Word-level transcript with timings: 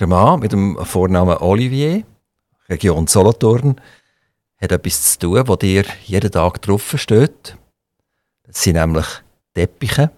Der 0.00 0.08
Mann 0.08 0.40
mit 0.40 0.50
dem 0.50 0.76
Vornamen 0.84 1.36
Olivier, 1.36 2.02
Region 2.68 3.06
Solothurn, 3.06 3.80
hat 4.60 4.72
etwas 4.72 5.12
zu 5.12 5.18
tun, 5.20 5.46
wo 5.46 5.54
dir 5.54 5.84
jeden 6.04 6.32
Tag 6.32 6.60
drauf 6.62 6.94
steht. 6.96 7.56
Das 8.42 8.60
sind 8.60 8.74
nämlich 8.74 9.06
Teppiche, 9.54 10.10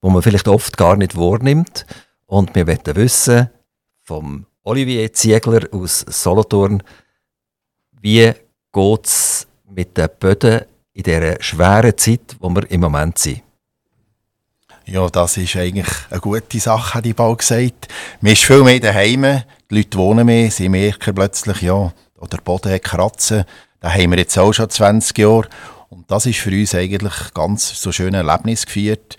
wo 0.00 0.10
man 0.10 0.22
vielleicht 0.22 0.46
oft 0.46 0.76
gar 0.76 0.96
nicht 0.96 1.16
wahrnimmt. 1.16 1.84
Und 2.26 2.54
wir 2.54 2.68
wollen 2.68 2.96
wissen 2.96 3.50
vom 4.02 4.46
Olivier 4.62 5.12
Ziegler 5.12 5.66
aus 5.72 6.00
Solothurn, 6.08 6.82
wie 8.00 8.32
geht 8.72 9.06
es 9.06 9.48
mit 9.68 9.96
den 9.96 10.08
Böden 10.20 10.60
in 10.92 11.02
dieser 11.02 11.42
schweren 11.42 11.96
Zeit, 11.96 12.36
wo 12.38 12.50
wir 12.50 12.70
im 12.70 12.82
Moment 12.82 13.18
sind? 13.18 13.43
Ja, 14.86 15.08
das 15.08 15.38
ist 15.38 15.56
eigentlich 15.56 15.88
eine 16.10 16.20
gute 16.20 16.60
Sache, 16.60 16.94
hat 16.94 17.06
ich 17.06 17.16
bald 17.16 17.38
gesagt. 17.38 17.88
Man 18.20 18.32
ist 18.32 18.44
viel 18.44 18.62
mehr 18.62 18.80
daheim, 18.80 19.42
die 19.70 19.76
Leute 19.76 19.96
wohnen 19.96 20.26
mehr, 20.26 20.50
sie 20.50 20.68
merken 20.68 21.14
plötzlich, 21.14 21.62
ja, 21.62 21.92
der 22.30 22.38
Boden 22.38 22.72
hat 22.72 22.84
kratzen. 22.84 23.44
Da 23.80 23.92
haben 23.92 24.10
wir 24.10 24.18
jetzt 24.18 24.38
auch 24.38 24.52
schon 24.52 24.68
20 24.68 25.18
Jahre. 25.18 25.48
Und 25.88 26.10
das 26.10 26.26
ist 26.26 26.38
für 26.38 26.50
uns 26.50 26.74
eigentlich 26.74 27.12
ganz 27.34 27.80
so 27.80 27.92
schön 27.92 28.14
Erlebnis 28.14 28.66
geführt. 28.66 29.16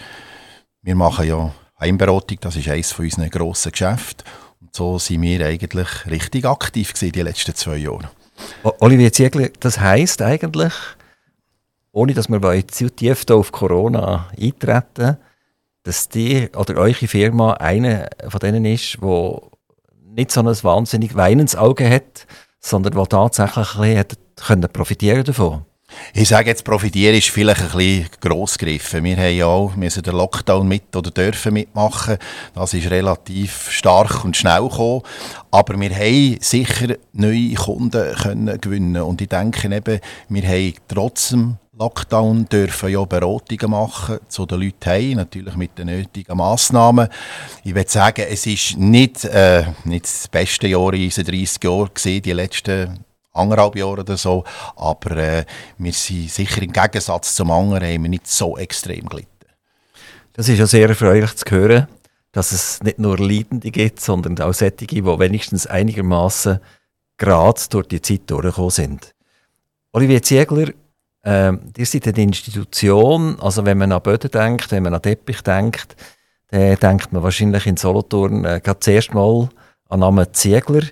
Wir 0.81 0.95
machen 0.95 1.27
ja 1.27 1.51
Heimberatung, 1.79 2.37
das 2.41 2.55
ist 2.55 2.67
eines 2.67 2.91
von 2.91 3.05
unseren 3.05 3.29
grossen 3.29 3.71
Geschäften. 3.71 4.25
Und 4.61 4.75
so 4.75 4.99
sind 4.99 5.21
wir 5.21 5.45
eigentlich 5.45 5.87
richtig 6.07 6.45
aktiv 6.45 6.93
gewesen 6.93 7.11
die 7.11 7.21
letzten 7.21 7.55
zwei 7.55 7.77
Jahre. 7.77 8.09
Olivier 8.79 9.13
Ziegler, 9.13 9.49
das 9.59 9.79
heisst 9.79 10.21
eigentlich, 10.21 10.73
ohne 11.91 12.13
dass 12.13 12.29
wir 12.29 12.67
zu 12.67 12.89
tief 12.89 13.25
auf 13.29 13.51
Corona 13.51 14.29
eintreten, 14.39 15.17
dass 15.85 16.09
die 16.09 16.49
oder 16.57 16.75
eure 16.75 16.93
Firma 17.07 17.53
eine 17.53 18.09
von 18.27 18.39
denen 18.39 18.65
ist, 18.65 19.01
wo 19.01 19.51
nicht 20.03 20.31
so 20.31 20.41
ein 20.41 20.47
wahnsinnig 20.47 21.15
weinendes 21.15 21.55
Auge 21.55 21.89
hat, 21.89 22.27
sondern 22.59 22.95
wo 22.95 23.05
tatsächlich 23.05 23.75
ein 23.75 24.05
bisschen 24.05 24.17
können 24.35 24.69
profitieren 24.73 25.23
davon. 25.23 25.63
Ich 26.13 26.29
sage 26.29 26.49
jetzt, 26.49 26.65
profitieren 26.65 27.15
ist 27.15 27.29
vielleicht 27.29 27.61
ein 27.61 27.77
bisschen 27.77 28.09
gross 28.19 28.57
gegriffen. 28.57 29.03
Wir 29.03 29.15
haben 29.15 29.37
ja 29.37 29.45
auch 29.45 29.75
müssen 29.75 30.01
den 30.01 30.15
Lockdown 30.15 30.67
mit 30.67 30.95
oder 30.95 31.11
dürfen 31.11 31.53
mitmachen. 31.53 32.17
Das 32.55 32.73
ist 32.73 32.89
relativ 32.89 33.69
stark 33.69 34.25
und 34.25 34.35
schnell 34.35 34.67
gekommen. 34.67 35.03
Aber 35.51 35.79
wir 35.79 35.91
haben 35.91 36.37
sicher 36.41 36.95
neue 37.13 37.53
Kunden 37.53 38.15
können 38.15 38.59
gewinnen 38.59 39.03
Und 39.03 39.21
ich 39.21 39.29
denke 39.29 39.73
eben, 39.73 39.99
wir 40.27 40.43
haben 40.43 40.73
trotzdem 40.87 41.57
Lockdown 41.77 42.47
dürfen 42.47 42.87
ja 42.87 43.03
Beratungen 43.03 43.71
machen 43.71 44.19
zu 44.29 44.45
den 44.45 44.61
Leuten 44.61 44.85
heim, 44.89 45.17
natürlich 45.17 45.57
mit 45.57 45.77
den 45.77 45.87
nötigen 45.87 46.37
Massnahmen. 46.37 47.09
Ich 47.65 47.75
würde 47.75 47.89
sagen, 47.89 48.25
es 48.29 48.45
ist 48.45 48.77
nicht, 48.77 49.25
äh, 49.25 49.65
nicht 49.83 50.05
das 50.05 50.29
beste 50.29 50.67
Jahr 50.69 50.93
in 50.93 51.03
unseren 51.03 51.25
30 51.25 51.63
Jahren 51.65 51.89
gewesen, 51.93 52.21
die 52.21 52.31
letzten 52.31 53.03
anderthalb 53.33 53.75
Jahre 53.75 53.99
oder 53.99 54.15
so, 54.15 54.45
aber 54.77 55.17
äh, 55.17 55.45
wir 55.77 55.91
sind 55.91 56.31
sicher 56.31 56.61
im 56.61 56.71
Gegensatz 56.71 57.35
zum 57.35 57.51
anderen 57.51 57.83
haben 57.83 58.03
wir 58.03 58.09
nicht 58.09 58.27
so 58.27 58.57
extrem 58.57 59.09
gelitten. 59.09 59.29
Das 60.31 60.47
ist 60.47 60.59
ja 60.59 60.67
sehr 60.67 60.87
erfreulich 60.87 61.35
zu 61.35 61.45
hören, 61.51 61.87
dass 62.31 62.53
es 62.53 62.81
nicht 62.83 62.99
nur 62.99 63.17
Leidende 63.17 63.69
gibt, 63.69 63.99
sondern 63.99 64.39
auch 64.39 64.53
solche, 64.53 64.87
die 64.87 65.03
wenigstens 65.03 65.67
einigermaßen 65.67 66.61
gerade 67.17 67.61
durch 67.69 67.87
die 67.89 68.01
Zeit 68.01 68.21
durchgekommen 68.27 68.71
sind. 68.71 69.13
Olivier 69.91 70.23
Ziegler 70.23 70.69
ähm, 71.25 71.59
ihr 71.75 71.85
seid 71.85 72.07
eine 72.07 72.21
Institution, 72.21 73.39
also 73.39 73.65
wenn 73.65 73.79
man 73.79 73.91
an 73.91 74.01
Böden 74.01 74.29
denkt, 74.29 74.71
wenn 74.71 74.83
man 74.83 74.93
an 74.93 75.01
Teppich 75.01 75.41
denkt, 75.41 75.95
dann 76.51 76.75
denkt 76.75 77.11
man 77.11 77.23
wahrscheinlich 77.23 77.65
in 77.65 77.77
Solothurn 77.77 78.45
äh, 78.45 78.61
gerade 78.63 78.79
zuerst 78.79 79.13
mal 79.13 79.49
an 79.89 79.99
Namen 79.99 80.27
Ziegler. 80.33 80.83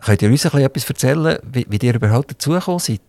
Könnt 0.00 0.22
ihr 0.22 0.30
uns 0.30 0.46
ein 0.46 0.60
etwas 0.62 0.88
erzählen, 0.88 1.38
wie, 1.42 1.66
wie 1.68 1.84
ihr 1.84 1.94
überhaupt 1.94 2.30
dazugekommen 2.30 2.78
seid? 2.78 3.00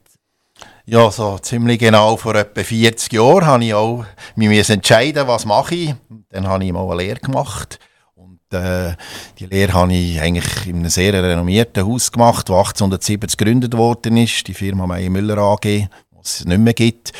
Ja, 0.86 1.10
so 1.10 1.38
ziemlich 1.40 1.80
genau 1.80 2.18
vor 2.18 2.36
etwa 2.36 2.62
40 2.62 3.14
Jahren 3.14 3.46
habe 3.46 3.64
ich 3.64 3.74
auch 3.74 4.06
mich 4.36 4.70
entscheiden, 4.70 5.28
was 5.28 5.46
mache 5.46 5.76
ich. 5.76 5.96
Dann 6.30 6.48
habe 6.48 6.66
ich 6.66 6.74
mal 6.74 6.86
eine 6.86 7.02
Lehre 7.02 7.20
gemacht. 7.20 7.80
Und 8.16 8.40
äh, 8.52 8.96
die 9.40 9.46
Lehre 9.46 9.74
habe 9.74 9.94
ich 9.94 10.20
eigentlich 10.20 10.68
in 10.68 10.78
einem 10.78 10.90
sehr 10.90 11.14
renommierten 11.14 11.86
Haus 11.88 12.12
gemacht, 12.12 12.50
das 12.50 12.56
1870 12.56 13.38
gegründet 13.38 13.78
worden 13.78 14.18
ist, 14.18 14.48
die 14.48 14.54
Firma 14.54 14.86
Meyer 14.86 15.10
Müller 15.10 15.38
AG 15.38 15.88
es 16.24 16.46
nicht 16.46 16.60
mehr 16.60 16.74
gibt, 16.74 17.14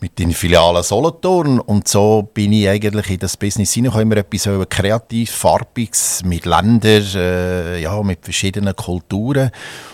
mit 0.00 0.18
den 0.18 0.32
Filialen 0.32 0.82
Solothurn. 0.82 1.60
Und 1.60 1.86
so 1.88 2.28
bin 2.34 2.52
ich 2.52 2.68
eigentlich 2.68 3.10
in 3.10 3.18
das 3.18 3.36
Business 3.36 3.72
hineingekommen, 3.72 4.12
immer 4.12 4.20
etwas 4.20 4.42
so 4.44 4.64
kreativ, 4.68 5.30
farbiges, 5.30 6.22
mit 6.24 6.46
Ländern, 6.46 7.04
äh, 7.14 7.80
ja, 7.80 8.02
mit 8.02 8.24
verschiedenen 8.24 8.74
Kulturen. 8.74 9.50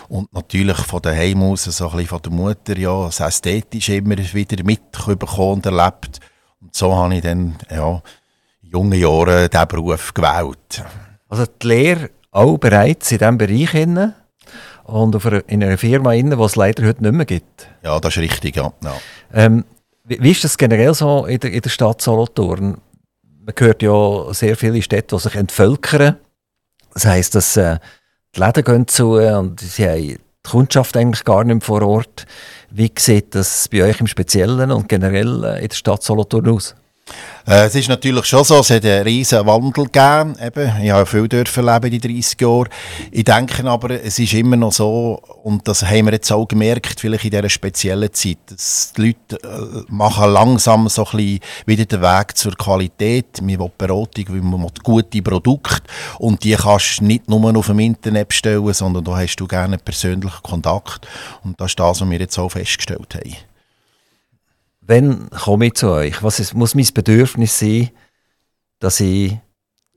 Und 0.09 0.31
natürlich 0.33 0.77
von 0.77 1.01
daheim 1.01 1.43
aus, 1.43 1.65
so 1.65 1.89
ein 1.89 2.05
von 2.05 2.21
der 2.21 2.31
Mutter, 2.31 2.77
ja, 2.77 3.05
das 3.05 3.19
Ästhetische 3.19 3.95
immer 3.95 4.17
wieder 4.17 4.63
mitbekommen 4.63 5.53
und 5.53 5.65
erlebt. 5.65 6.19
Und 6.61 6.73
so 6.73 6.95
habe 6.95 7.15
ich 7.15 7.21
dann, 7.21 7.55
ja, 7.69 8.01
in 8.63 8.69
jungen 8.69 8.99
Jahren 8.99 9.49
diesen 9.49 9.67
Beruf 9.67 10.13
gewählt. 10.13 10.83
Also 11.29 11.45
die 11.61 11.67
Lehre 11.67 12.09
auch 12.31 12.57
bereits 12.57 13.11
in 13.11 13.17
diesem 13.17 13.37
Bereich? 13.37 13.71
Hinein? 13.71 14.13
Und 14.87 15.15
auf 15.15 15.25
einer, 15.25 15.43
in 15.47 15.63
einer 15.63 15.77
Firma, 15.77 16.13
die 16.13 16.21
es 16.21 16.55
leider 16.55 16.87
heute 16.87 17.03
nicht 17.03 17.13
mehr 17.13 17.25
gibt. 17.25 17.67
Ja, 17.83 17.99
das 17.99 18.15
ist 18.15 18.21
richtig, 18.21 18.55
ja. 18.55 18.71
ja. 18.83 18.93
Ähm, 19.33 19.65
wie, 20.05 20.21
wie, 20.21 20.31
ist 20.31 20.43
das 20.43 20.57
generell 20.57 20.93
so 20.93 21.25
in 21.25 21.39
der, 21.39 21.51
in 21.51 21.61
der 21.61 21.69
Stadt 21.69 22.01
Solothurn? 22.01 22.77
Man 23.45 23.55
hört 23.57 23.83
ja 23.83 24.33
sehr 24.33 24.55
viele 24.55 24.81
Städte, 24.81 25.15
die 25.15 25.21
sich 25.21 25.35
entvölkern. 25.35 26.15
Das 26.93 27.05
heisst, 27.05 27.35
dass 27.35 27.57
äh, 27.57 27.77
die 28.35 28.39
Läden 28.39 28.63
gehen 28.63 28.87
zu 28.87 29.13
und 29.13 29.59
sie 29.59 29.87
haben 29.87 30.01
die 30.01 30.17
Kundschaft 30.43 30.95
eigentlich 30.95 31.25
gar 31.25 31.43
nicht 31.43 31.55
mehr 31.55 31.61
vor 31.61 31.81
Ort. 31.81 32.25
Wie 32.69 32.91
sieht 32.97 33.35
das 33.35 33.67
bei 33.67 33.83
euch 33.83 33.99
im 33.99 34.07
Speziellen 34.07 34.71
und 34.71 34.87
generell 34.87 35.43
äh, 35.43 35.61
in 35.61 35.67
der 35.67 35.75
Stadt 35.75 36.03
Solothurn 36.03 36.49
aus? 36.49 36.75
Äh, 37.47 37.67
es 37.67 37.75
ist 37.75 37.87
natürlich 37.87 38.25
schon 38.25 38.43
so, 38.43 38.59
es 38.59 38.69
hat 38.69 38.83
einen 38.83 39.03
riesen 39.03 39.45
Wandel 39.45 39.85
gegeben. 39.85 40.35
Eben, 40.43 40.83
ich 40.83 40.91
habe 40.91 41.05
viel 41.05 41.29
dürfen 41.29 41.65
leben 41.65 41.93
in 41.93 42.01
30 42.01 42.41
Jahren. 42.41 42.67
Ich 43.09 43.23
denke 43.23 43.63
aber, 43.69 43.91
es 43.91 44.19
ist 44.19 44.33
immer 44.33 44.57
noch 44.57 44.73
so, 44.73 45.21
und 45.43 45.65
das 45.65 45.81
haben 45.83 46.07
wir 46.07 46.13
jetzt 46.13 46.29
auch 46.29 46.45
gemerkt, 46.45 46.99
vielleicht 46.99 47.23
in 47.23 47.31
dieser 47.31 47.49
speziellen 47.49 48.13
Zeit, 48.13 48.39
dass 48.47 48.91
die 48.97 49.15
Leute 49.29 49.41
äh, 49.47 49.83
machen 49.87 50.29
langsam 50.29 50.89
so 50.89 51.05
ein 51.05 51.17
bisschen 51.17 51.39
wieder 51.65 51.85
den 51.85 52.01
Weg 52.01 52.37
zur 52.37 52.53
Qualität. 52.53 53.39
Wir 53.41 53.59
wollen 53.59 53.71
Beratung, 53.77 54.25
wir 54.27 54.43
wollen 54.43 54.67
gute 54.83 55.21
Produkte 55.21 55.83
und 56.19 56.43
die 56.43 56.55
kannst 56.55 56.99
du 56.99 57.05
nicht 57.05 57.29
nur 57.29 57.55
auf 57.55 57.67
dem 57.67 57.79
Internet 57.79 58.27
bestellen, 58.27 58.73
sondern 58.73 59.05
da 59.05 59.15
hast 59.15 59.37
du 59.37 59.47
gerne 59.47 59.77
persönlichen 59.77 60.43
Kontakt. 60.43 61.07
Und 61.45 61.59
das 61.61 61.71
ist 61.71 61.79
das, 61.79 62.01
was 62.01 62.09
wir 62.09 62.19
jetzt 62.19 62.37
auch 62.37 62.49
festgestellt 62.49 63.15
haben. 63.15 63.46
Wann 64.87 65.29
komme 65.29 65.67
ich 65.67 65.73
zu 65.73 65.89
euch? 65.89 66.23
Was 66.23 66.39
ist, 66.39 66.53
muss 66.53 66.73
mein 66.73 66.87
Bedürfnis 66.93 67.59
sein, 67.59 67.89
dass 68.79 69.01
ich 69.01 69.37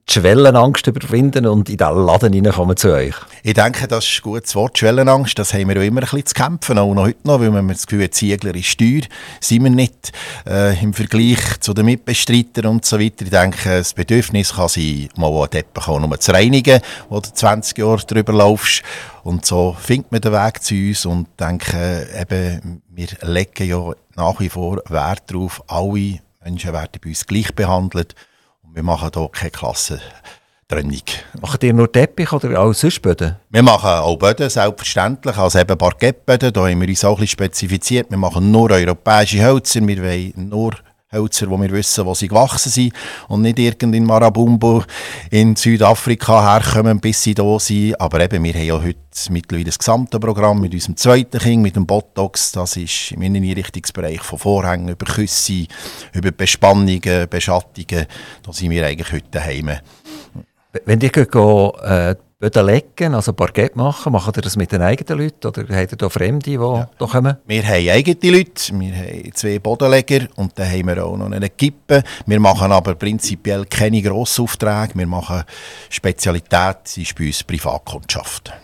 die 0.08 0.12
Schwellenangst 0.12 0.84
überwinden 0.88 1.46
und 1.46 1.68
in 1.70 1.76
den 1.76 2.06
Laden 2.06 2.32
hineinkommen 2.32 2.76
zu 2.76 2.92
euch? 2.92 3.14
Ich 3.44 3.54
denke, 3.54 3.86
das 3.86 4.04
ist 4.04 4.18
ein 4.18 4.22
gutes 4.22 4.56
Wort. 4.56 4.76
Schwellenangst, 4.76 5.38
das 5.38 5.54
haben 5.54 5.68
wir 5.68 5.76
auch 5.76 5.84
immer 5.84 6.00
ein 6.00 6.06
bisschen 6.06 6.26
zu 6.26 6.34
kämpfen, 6.34 6.76
auch 6.76 6.92
noch 6.92 7.04
heute 7.04 7.20
noch, 7.22 7.38
weil 7.38 7.52
wir 7.52 7.62
das 7.62 7.86
Gefühl 7.86 8.02
haben, 8.02 8.10
Ziegler 8.10 8.52
ist 8.56 8.78
teuer. 8.80 9.02
Sind 9.38 9.62
wir 9.62 9.70
nicht 9.70 10.10
äh, 10.44 10.82
im 10.82 10.92
Vergleich 10.92 11.60
zu 11.60 11.72
den 11.72 11.86
Mitbestreitern 11.86 12.66
und 12.66 12.84
so 12.84 12.98
weiter. 12.98 13.24
Ich 13.24 13.30
denke, 13.30 13.78
das 13.78 13.94
Bedürfnis 13.94 14.54
kann 14.54 14.68
sein, 14.68 15.08
mal 15.16 15.46
Teppich 15.46 15.86
nur 15.86 16.18
zu 16.18 16.32
reinigen, 16.32 16.80
wo 17.08 17.20
du 17.20 17.32
20 17.32 17.78
Jahre 17.78 18.04
drüber 18.04 18.32
laufst. 18.32 18.82
Und 19.22 19.46
so 19.46 19.76
findet 19.78 20.10
man 20.10 20.20
den 20.20 20.32
Weg 20.32 20.62
zu 20.64 20.74
uns 20.74 21.06
und 21.06 21.28
denke, 21.38 22.08
eben, 22.20 22.82
wir 22.88 23.08
legen 23.22 23.68
ja 23.68 23.92
nach 24.20 24.38
wie 24.38 24.50
vor 24.50 24.82
Wert 24.88 25.30
darauf, 25.30 25.62
alle 25.66 26.18
Menschen 26.44 26.72
werden 26.72 27.00
bei 27.02 27.08
uns 27.08 27.26
gleich 27.26 27.54
behandelt 27.54 28.14
und 28.62 28.76
wir 28.76 28.82
machen 28.82 29.10
hier 29.14 29.28
keine 29.30 29.50
Klassentrennung. 29.50 31.02
Macht 31.40 31.64
ihr 31.64 31.72
nur 31.72 31.90
Teppich 31.90 32.30
oder 32.32 32.60
auch 32.60 32.72
sonst 32.74 33.00
Böden? 33.00 33.36
Wir 33.48 33.62
machen 33.62 33.88
auch 33.88 34.16
Böden, 34.16 34.50
selbstverständlich, 34.50 35.36
also 35.36 35.58
eben 35.58 35.78
Parkettböden, 35.78 36.52
da 36.52 36.68
haben 36.68 36.80
wir 36.80 36.88
uns 36.88 37.04
auch 37.04 37.12
ein 37.12 37.20
bisschen 37.20 37.28
spezifiziert. 37.28 38.10
Wir 38.10 38.18
machen 38.18 38.50
nur 38.50 38.70
europäische 38.70 39.42
Hölzer, 39.42 39.86
wir 39.86 40.02
wollen 40.02 40.48
nur 40.48 40.74
Hölzer, 41.12 41.50
wo 41.50 41.60
wir 41.60 41.70
wissen, 41.72 42.06
wo 42.06 42.14
sie 42.14 42.28
gewachsen 42.28 42.70
sind 42.70 42.92
und 43.26 43.42
nicht 43.42 43.58
irgend 43.58 43.96
in 43.96 44.04
Marabumbo 44.04 44.84
in 45.30 45.56
Südafrika 45.56 46.54
herkommen, 46.54 47.00
bis 47.00 47.22
sie 47.22 47.34
da 47.34 47.58
sind. 47.58 48.00
Aber 48.00 48.20
eben, 48.20 48.44
wir 48.44 48.54
haben 48.54 48.64
ja 48.64 48.80
heute 48.80 48.98
mittlerweile 49.30 49.64
das 49.64 49.78
gesamte 49.80 50.20
Programm 50.20 50.60
mit 50.60 50.72
unserem 50.72 50.96
zweiten 50.96 51.40
Kind, 51.40 51.62
mit 51.62 51.74
dem 51.74 51.84
Botox. 51.84 52.52
Das 52.52 52.76
ist 52.76 53.10
im 53.10 53.22
Inneneinrichtungsbereich 53.22 54.20
von 54.20 54.38
Vorhängen 54.38 54.88
über 54.88 55.04
Küsse, 55.04 55.66
über 56.12 56.30
Bespannungen, 56.30 57.28
Beschattungen. 57.28 58.06
Da 58.44 58.52
sind 58.52 58.70
wir 58.70 58.86
eigentlich 58.86 59.12
heute 59.12 59.30
daheim. 59.32 59.70
Wenn 60.84 61.00
ihr 61.00 61.10
äh, 61.16 62.14
Böden 62.40 62.66
legen, 62.66 63.14
also 63.14 63.34
Parkett 63.34 63.76
machen? 63.76 64.12
Macht 64.12 64.34
ihr 64.38 64.40
das 64.40 64.56
mit 64.56 64.72
den 64.72 64.80
eigenen 64.80 65.22
Leuten 65.22 65.46
oder 65.46 65.60
habt 65.76 65.92
ihr 65.92 65.98
da 65.98 66.08
Fremde, 66.08 66.42
die 66.42 66.54
ja. 66.54 66.88
da 66.98 67.04
kommen? 67.04 67.36
Wir 67.46 67.62
haben 67.62 67.90
eigene 67.90 68.34
Leute, 68.34 68.80
wir 68.80 68.96
haben 68.96 69.34
zwei 69.34 69.58
Bodenleger 69.58 70.26
und 70.36 70.58
dann 70.58 70.70
haben 70.70 70.86
wir 70.86 71.04
auch 71.04 71.18
noch 71.18 71.30
eine 71.30 71.50
Kippe. 71.50 72.02
Wir 72.24 72.40
machen 72.40 72.72
aber 72.72 72.94
prinzipiell 72.94 73.66
keine 73.66 74.00
Grossaufträge, 74.00 74.94
wir 74.94 75.06
machen 75.06 75.44
Spezialität, 75.90 76.78
sie 76.84 77.02
ist 77.02 77.14
bei 77.14 77.26
uns 77.26 77.44
Privatkundschaft. 77.44 78.54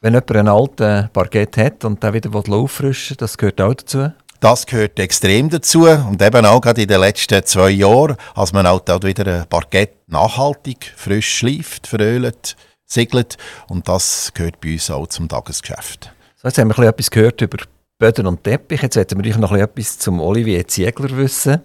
Wenn 0.00 0.14
jemand 0.14 0.30
einen 0.30 0.48
alten 0.48 1.10
Parkett 1.12 1.56
hat 1.56 1.84
und 1.84 2.00
den 2.00 2.14
wieder 2.14 2.30
auffrischen 2.32 3.16
will, 3.16 3.16
das 3.18 3.36
gehört 3.36 3.60
auch 3.60 3.74
dazu? 3.74 4.12
Das 4.38 4.64
gehört 4.64 4.96
extrem 5.00 5.50
dazu 5.50 5.88
und 5.88 6.22
eben 6.22 6.46
auch 6.46 6.60
gerade 6.60 6.82
in 6.82 6.86
den 6.86 7.00
letzten 7.00 7.44
zwei 7.44 7.70
Jahren, 7.70 8.14
als 8.36 8.52
man 8.52 8.64
auch 8.64 8.80
wieder 9.02 9.40
ein 9.40 9.48
Parkett 9.48 9.96
nachhaltig, 10.06 10.92
frisch 10.94 11.38
schleift, 11.38 11.88
verölt, 11.88 12.54
segelt 12.88 13.36
und 13.68 13.88
das 13.88 14.32
gehört 14.34 14.60
bei 14.60 14.72
uns 14.72 14.90
auch 14.90 15.06
zum 15.06 15.28
Tagesgeschäft. 15.28 16.12
So, 16.36 16.48
jetzt 16.48 16.58
haben 16.58 16.68
wir 16.68 16.78
etwas 16.88 17.10
gehört 17.10 17.40
über 17.40 17.58
Böden 17.98 18.26
und 18.26 18.42
Teppich, 18.42 18.82
jetzt 18.82 18.96
hätten 18.96 19.22
wir 19.22 19.38
noch 19.38 19.52
etwas 19.52 19.98
zum 19.98 20.20
Olivier 20.20 20.66
Ziegler 20.66 21.16
wissen. 21.16 21.60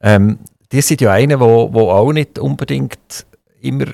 Ähm, 0.00 0.38
die 0.72 0.80
sind 0.80 1.00
ja 1.00 1.12
einer, 1.12 1.40
wo, 1.40 1.72
wo 1.72 1.90
auch 1.90 2.12
nicht 2.12 2.38
unbedingt 2.38 3.26
immer 3.60 3.86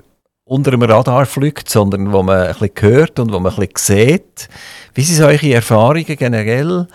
unter 0.45 0.71
dem 0.71 0.83
Radar 0.83 1.27
fliegt, 1.27 1.69
sondern 1.69 2.13
wo 2.13 2.23
man 2.23 2.47
ein 2.47 2.55
bisschen 2.55 2.73
hört 2.81 3.19
und 3.19 3.33
wo 3.33 3.41
man 3.41 3.53
ein 3.53 3.69
bisschen 3.69 3.97
sieht. 3.97 4.49
Wie 4.95 5.03
sind 5.03 5.25
eure 5.25 5.55
Erfahrungen 5.55 6.05
generell 6.05 6.87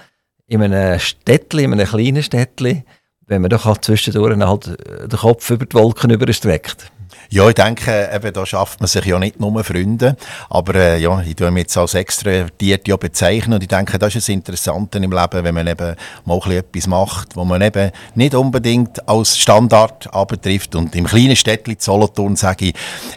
in 0.48 0.62
einem 0.62 1.00
Städtchen, 1.00 1.60
in 1.60 1.74
einem 1.74 1.88
kleinen 1.88 2.24
Städtchen, 2.24 2.84
wenn 3.28 3.42
man 3.42 3.50
doch 3.50 3.66
halt 3.66 3.84
zwischendurch 3.84 4.38
halt 4.38 4.68
den 4.68 5.20
Kopf 5.20 5.50
über 5.50 5.66
die 5.66 5.76
Wolken 5.76 6.12
überstreckt. 6.12 6.92
Ja, 7.34 7.48
ich 7.48 7.56
denke, 7.56 8.10
eben, 8.14 8.34
da 8.34 8.46
schafft 8.46 8.82
man 8.82 8.88
sich 8.88 9.06
ja 9.06 9.18
nicht 9.18 9.40
nur 9.40 9.64
Freunde, 9.64 10.18
aber 10.50 10.76
äh, 10.76 11.00
ja, 11.00 11.22
ich 11.22 11.38
tue 11.38 11.50
mich 11.50 11.62
jetzt 11.62 11.78
als 11.78 11.94
extrovertiert 11.94 12.90
ja 12.90 12.98
bezeichnen. 12.98 13.54
Und 13.54 13.62
ich 13.62 13.70
denke, 13.70 13.98
das 13.98 14.16
ist 14.16 14.28
das 14.28 14.34
Interessante 14.34 14.98
im 14.98 15.14
Leben, 15.14 15.42
wenn 15.46 15.56
man 15.56 15.66
eben 15.66 15.96
mal 16.26 16.52
etwas 16.52 16.88
macht, 16.88 17.38
wo 17.38 17.46
man 17.46 17.62
eben 17.62 17.92
nicht 18.16 18.36
unbedingt 18.36 19.08
als 19.08 19.38
Standard 19.38 20.14
abtrifft 20.14 20.76
und 20.76 20.94
im 20.94 21.06
kleinen 21.06 21.38
Städtchen 21.38 21.78
Solothurn 21.80 22.36
sage 22.36 22.66
ich, 22.66 22.76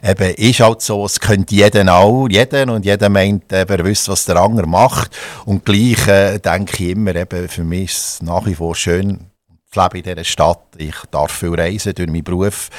eben, 0.08 0.32
ist 0.34 0.60
halt 0.60 0.80
so, 0.80 1.04
es 1.06 1.18
könnte 1.18 1.52
jeder 1.52 1.92
auch, 1.92 2.28
jeder 2.28 2.72
und 2.72 2.84
jeder 2.84 3.08
meint, 3.08 3.52
eben, 3.52 3.78
er 3.78 3.84
wüsste, 3.84 4.12
was 4.12 4.26
der 4.26 4.36
andere 4.36 4.68
macht. 4.68 5.10
Und 5.44 5.64
gleich 5.64 6.06
äh, 6.06 6.38
denke 6.38 6.84
ich 6.84 6.90
immer, 6.90 7.16
eben, 7.16 7.48
für 7.48 7.64
mich 7.64 7.90
ist 7.90 7.98
es 7.98 8.22
nach 8.22 8.46
wie 8.46 8.54
vor 8.54 8.76
schön, 8.76 9.33
ich 9.74 9.82
lebe 9.82 9.98
in 9.98 10.04
dieser 10.04 10.24
Stadt, 10.24 10.62
ich 10.76 10.94
darf 11.10 11.32
viel 11.32 11.54
reisen 11.54 11.94
durch 11.94 12.08
meinen 12.08 12.24
Beruf, 12.24 12.70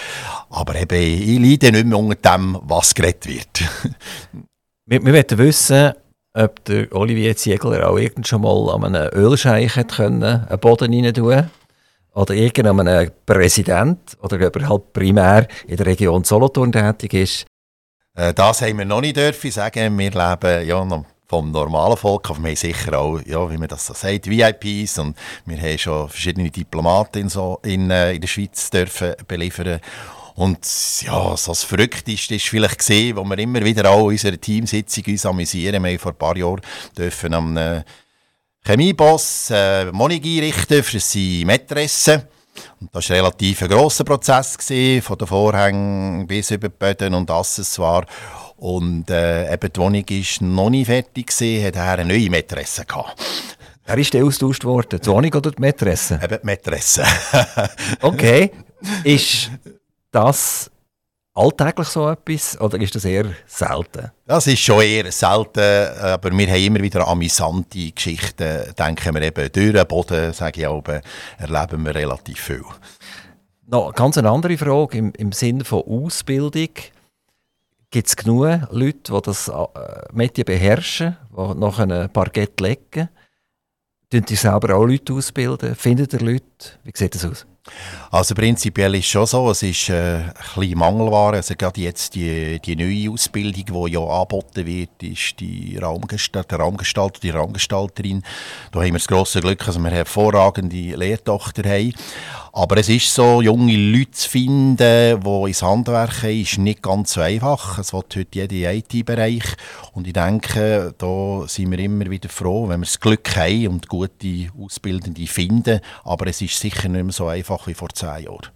aber 0.49 0.75
eben, 0.75 0.95
ich 0.95 1.39
leide 1.39 1.71
nicht 1.71 1.85
mehr 1.85 1.97
unter 1.97 2.37
dem, 2.37 2.57
was 2.63 2.93
geredet 2.93 3.27
wird. 3.27 3.63
wir, 4.85 5.05
wir 5.05 5.13
wollen 5.13 5.37
wissen, 5.37 5.93
ob 6.33 6.63
der 6.65 6.93
Olivier 6.93 7.35
Ziegler 7.35 7.89
auch 7.89 7.97
irgend 7.97 8.27
schon 8.27 8.41
mal 8.41 8.69
an 8.69 8.83
einem 8.83 9.09
Ölscheich 9.13 9.73
können, 9.87 10.23
einen 10.23 10.59
Boden 10.59 10.93
rein 10.93 11.13
tun 11.13 11.49
oder 12.13 12.33
irgendeinem 12.33 13.11
Präsident 13.25 14.17
oder 14.21 14.47
ob 14.47 14.55
er 14.55 14.69
halt 14.69 14.93
primär 14.93 15.47
in 15.67 15.77
der 15.77 15.85
Region 15.85 16.23
Solothurn 16.23 16.71
tätig 16.71 17.13
ist. 17.13 17.45
Äh, 18.17 18.33
das 18.33 18.61
haben 18.61 18.77
wir 18.77 18.85
noch 18.85 19.01
nicht 19.01 19.17
dürfen 19.17 19.51
sagen. 19.51 19.97
Wir 19.97 20.11
leben 20.11 20.67
ja 20.67 20.85
noch 20.85 21.05
vom 21.27 21.51
normalen 21.51 21.97
Volk, 21.97 22.29
aber 22.29 22.39
wir 22.39 22.49
haben 22.49 22.55
sicher 22.55 22.99
auch, 22.99 23.19
ja, 23.25 23.49
wie 23.49 23.57
man 23.57 23.67
das 23.67 23.87
so 23.87 23.93
sagt, 23.93 24.29
VIPs 24.29 24.99
und 24.99 25.17
wir 25.45 25.57
haben 25.57 25.77
schon 25.77 26.09
verschiedene 26.09 26.51
Diplomaten 26.51 27.19
in, 27.19 27.29
so, 27.29 27.59
in, 27.63 27.89
äh, 27.89 28.13
in 28.13 28.21
der 28.21 28.27
Schweiz 28.27 28.69
dürfen 28.69 29.15
beliefern 29.27 29.79
und 30.35 30.59
ja, 31.01 31.37
so 31.37 31.51
das 31.51 31.63
Verrückteste 31.63 32.35
ist 32.35 32.47
vielleicht 32.47 32.79
gesehen, 32.79 33.15
wo 33.15 33.23
wir 33.23 33.37
immer 33.39 33.63
wieder 33.63 33.89
auch 33.89 34.09
in 34.09 34.15
unserer 34.15 34.39
Teamsitzung 34.39 35.05
uns 35.07 35.25
amüsieren. 35.25 35.81
Wir 35.81 35.91
haben 35.91 35.99
vor 35.99 36.11
ein 36.11 36.17
paar 36.17 36.35
Jahren 36.35 36.61
dürfen 36.97 37.33
am 37.33 37.55
äh, 37.55 37.83
Chemieboss 38.65 39.49
äh, 39.51 39.85
Monig 39.93 40.25
einrichten 40.25 40.83
für 40.83 40.99
seine 40.99 41.45
Mätresse. 41.45 42.27
Und 42.81 42.93
das 42.93 43.09
war 43.09 43.15
ein 43.15 43.21
relativ 43.21 43.61
grosser 43.61 44.03
Prozess, 44.03 44.57
gewesen, 44.57 45.01
von 45.01 45.17
den 45.17 45.27
Vorhängen 45.27 46.27
bis 46.27 46.51
über 46.51 46.67
die 46.67 46.75
Böden 46.77 47.13
und 47.13 47.31
Accessoires. 47.31 48.07
Und 48.57 49.09
äh, 49.09 49.53
eben 49.53 49.73
die 49.73 49.79
Wohnung 49.79 50.03
war 50.07 50.47
noch 50.47 50.69
nicht 50.69 50.87
fertig, 50.87 51.27
gewesen, 51.27 51.65
hat 51.65 51.75
er 51.75 51.99
eine 51.99 52.05
neue 52.05 52.29
Mätresse 52.29 52.85
gehabt. 52.85 53.21
Wer 53.85 53.97
ist 53.97 54.13
denn 54.13 54.23
austauscht 54.23 54.63
worden? 54.63 54.99
Die 54.99 55.07
Wohnung 55.07 55.33
oder 55.33 55.51
die 55.51 55.61
Mätresse? 55.61 56.19
Eben 56.23 56.39
die 56.41 56.45
Mätresse. 56.45 57.03
okay. 58.01 58.51
Ist 59.03 59.51
das 60.11 60.71
alltäglich 61.35 61.87
so 61.89 62.09
etwas 62.09 62.59
oder 62.59 62.79
ist 62.79 62.95
das 62.95 63.05
eher 63.05 63.25
selten? 63.45 64.11
Das 64.25 64.47
ist 64.47 64.59
schon 64.59 64.81
eher 64.81 65.11
selten, 65.11 65.99
aber 65.99 66.31
wir 66.31 66.47
haben 66.47 66.63
immer 66.63 66.81
wieder 66.81 67.07
amüsante 67.07 67.91
Geschichten, 67.91 68.73
denken 68.77 69.13
wir 69.13 69.21
eben, 69.21 69.51
durch 69.51 69.73
den 69.73 69.87
Boden, 69.87 70.33
sage 70.33 70.61
ich 70.61 70.67
auch, 70.67 70.83
erleben 71.37 71.85
wir 71.85 71.93
relativ 71.93 72.39
viel. 72.39 72.63
Noch 73.67 73.93
ganz 73.93 74.17
eine 74.17 74.29
andere 74.29 74.57
Frage 74.57 74.97
im, 74.97 75.11
im 75.17 75.31
Sinne 75.31 75.65
von 75.65 75.83
Ausbildung. 75.83 76.69
Gibt 77.95 78.09
es 78.09 78.15
genug 78.17 78.59
Leute, 78.71 79.13
die 79.13 79.21
das 79.21 79.47
äh, 79.47 79.53
Metier 80.11 80.43
beherrschen, 80.43 81.15
die 81.31 81.57
nach 81.57 81.79
einem 81.79 82.09
Parkett 82.09 82.59
legen? 82.59 83.07
Tun 84.09 84.25
ihr 84.27 84.35
selber 84.35 84.75
auch 84.75 84.83
Leute 84.83 85.13
ausbilden? 85.13 85.75
Findet 85.75 86.11
ihr 86.11 86.19
Leute? 86.19 86.43
Wie 86.83 86.91
sieht 86.93 87.15
das 87.15 87.23
aus? 87.23 87.45
Also 88.11 88.35
prinzipiell 88.35 88.95
ist 88.95 89.05
es 89.05 89.11
schon 89.11 89.25
so, 89.25 89.49
es 89.49 89.63
ist 89.63 89.89
äh, 89.89 90.17
ein 90.17 90.33
bisschen 90.55 90.77
Mangelware. 90.77 91.37
Also 91.37 91.55
gerade 91.55 91.81
jetzt 91.81 92.15
die, 92.15 92.59
die 92.59 92.75
neue 92.75 93.11
Ausbildung, 93.11 93.85
die 93.87 93.93
ja 93.93 93.99
angeboten 93.99 94.65
wird, 94.65 95.01
ist 95.01 95.39
die 95.39 95.77
Raumgestalt, 95.77 96.51
der 96.51 96.59
Raumgestalter, 96.59 97.19
die 97.19 97.31
Raumgestalterin. 97.31 98.23
Da 98.71 98.79
haben 98.79 98.87
wir 98.87 98.93
das 98.93 99.07
grosse 99.07 99.41
Glück, 99.41 99.65
dass 99.65 99.77
wir 99.77 99.89
hervorragende 99.89 100.95
Lehrtochter 100.95 101.63
haben. 101.67 101.93
Aber 102.53 102.77
es 102.77 102.87
ist 102.87 103.13
so, 103.13 103.41
junge 103.41 103.75
Leute 103.75 104.11
zu 104.11 104.29
finden, 104.29 105.19
die 105.19 105.47
ins 105.47 105.61
Handwerk 105.61 106.23
haben, 106.23 106.41
ist 106.41 106.57
nicht 106.57 106.81
ganz 106.81 107.11
so 107.13 107.21
einfach. 107.21 107.79
Es 107.79 107.91
wird 107.91 108.15
heute 108.15 108.39
jeder 108.47 108.73
IT-Bereich. 108.73 109.43
Und 109.91 110.07
ich 110.07 110.13
denke, 110.13 110.93
da 110.97 111.47
sind 111.47 111.71
wir 111.71 111.79
immer 111.79 112.09
wieder 112.09 112.29
froh, 112.29 112.69
wenn 112.69 112.79
wir 112.79 112.85
das 112.85 112.99
Glück 112.99 113.35
haben 113.35 113.67
und 113.67 113.89
gute 113.89 114.47
Ausbildende 114.57 115.27
finden. 115.27 115.81
Aber 116.05 116.27
es 116.27 116.41
ist 116.41 116.57
sicher 116.57 116.87
nicht 116.87 117.03
mehr 117.03 117.11
so 117.11 117.27
einfach 117.27 117.67
wie 117.67 117.73
vor 117.73 117.89
zehn 117.95 118.25
Jahren. 118.25 118.49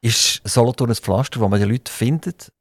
Ist 0.00 0.42
Solothurn 0.44 0.90
ein 0.90 0.96
Pflaster, 0.96 1.40
wo 1.40 1.48
man 1.48 1.60
die 1.60 1.66
Leute 1.66 1.90
findet? 1.90 2.52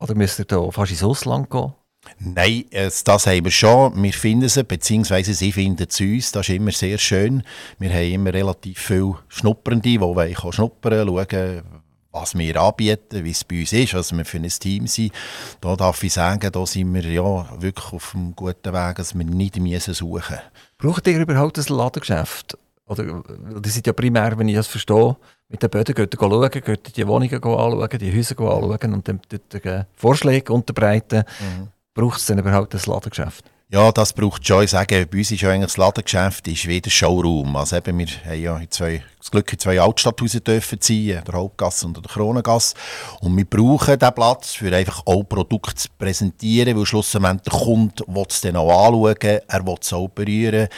Oder 0.00 0.14
müsst 0.14 0.38
ihr 0.38 0.44
da 0.44 0.70
fast 0.70 0.92
ins 0.92 1.02
Ausland 1.02 1.50
gehen? 1.50 1.72
Nein, 2.18 2.64
das 2.70 3.26
haben 3.26 3.44
wir 3.44 3.50
schon. 3.50 4.02
Wir 4.02 4.12
finden 4.12 4.48
sie, 4.48 4.64
beziehungsweise 4.64 5.34
sie 5.34 5.52
finden 5.52 5.86
es 5.88 6.00
uns. 6.00 6.32
Das 6.32 6.48
ist 6.48 6.54
immer 6.54 6.72
sehr 6.72 6.98
schön. 6.98 7.42
Wir 7.78 7.90
haben 7.90 8.12
immer 8.12 8.32
relativ 8.32 8.78
viele 8.78 9.18
Schnuppernde, 9.28 9.88
die 9.88 10.00
wollen 10.00 10.34
schnuppern, 10.52 11.06
schauen, 11.06 11.62
was 12.10 12.36
wir 12.36 12.60
anbieten, 12.60 13.24
wie 13.24 13.30
es 13.30 13.44
bei 13.44 13.60
uns 13.60 13.72
ist, 13.72 13.94
was 13.94 14.12
wir 14.12 14.24
für 14.24 14.38
ein 14.38 14.48
Team 14.48 14.86
sind. 14.86 15.12
Da 15.60 15.76
darf 15.76 16.02
ich 16.02 16.12
sagen, 16.12 16.50
da 16.50 16.66
sind 16.66 16.92
wir 16.94 17.04
ja 17.04 17.60
wirklich 17.60 17.92
auf 17.92 18.14
einem 18.14 18.34
guten 18.34 18.72
Weg, 18.72 18.96
dass 18.96 19.16
wir 19.16 19.24
nicht 19.24 19.58
müssen 19.58 19.94
suchen 19.94 20.38
Braucht 20.78 21.06
ihr 21.06 21.20
überhaupt 21.20 21.58
ein 21.58 21.76
Ladengeschäft? 21.76 22.56
Oder, 22.88 23.22
die 23.60 23.68
sind 23.68 23.86
ja 23.86 23.92
primär, 23.92 24.38
wenn 24.38 24.48
ich 24.48 24.56
das 24.56 24.66
verstehe, 24.66 25.16
mit 25.48 25.62
den 25.62 25.70
Böden 25.70 25.94
geht 25.94 26.16
schauen, 26.18 26.50
geht 26.50 26.96
die 26.96 27.06
Wohnungen 27.06 27.34
anschauen, 27.34 27.98
die 27.98 28.16
Häuser 28.16 28.38
anschauen 28.38 28.94
und 28.94 29.08
dann 29.08 29.20
dort 29.28 29.86
Vorschläge 29.94 30.52
unterbreiten. 30.52 31.24
Mhm 31.38 31.68
braucht 31.98 32.20
es 32.20 32.26
denn 32.26 32.38
überhaupt 32.38 32.74
ein 32.74 32.80
Ladengeschäft? 32.86 33.44
Ja, 33.70 33.90
das 33.90 34.12
braucht 34.12 34.46
schon. 34.46 34.62
Ich 34.62 34.70
sage, 34.70 35.06
bei 35.06 35.18
uns 35.18 35.32
ist 35.32 35.40
ja 35.40 35.50
eigentlich 35.50 35.66
das 35.66 35.76
Ladengeschäft 35.76 36.46
ist 36.46 36.66
wie 36.68 36.80
der 36.80 36.90
Showroom. 36.90 37.56
Also 37.56 37.76
eben, 37.76 37.98
wir 37.98 38.06
haben 38.24 38.40
ja 38.40 38.60
zwei, 38.70 39.02
das 39.28 39.30
Glück, 39.32 39.52
in 39.52 39.58
zwei 39.58 39.80
Altstadthäuser 39.80 40.40
dürfen 40.40 40.80
ziehen, 40.80 41.22
der 41.26 41.34
Hauptgasse 41.34 41.86
und 41.86 41.96
der 41.96 42.02
Kronengasse. 42.04 42.74
Und 43.20 43.36
wir 43.36 43.44
brauchen 43.44 43.98
diesen 43.98 44.14
Platz, 44.14 44.54
für 44.54 44.74
einfach 44.74 45.02
auch 45.06 45.22
Produkte 45.22 45.74
zu 45.74 45.88
präsentieren, 45.98 46.76
weil 46.76 46.86
schlussendlich 46.86 47.42
der 47.42 47.52
Kunde 47.52 48.04
will 48.06 48.24
es 48.28 48.40
dann 48.40 48.56
auch 48.56 48.86
anschauen, 48.86 49.16
er 49.20 49.66
will 49.66 49.76
es 49.80 49.92
auch 49.92 50.08
berühren. 50.08 50.68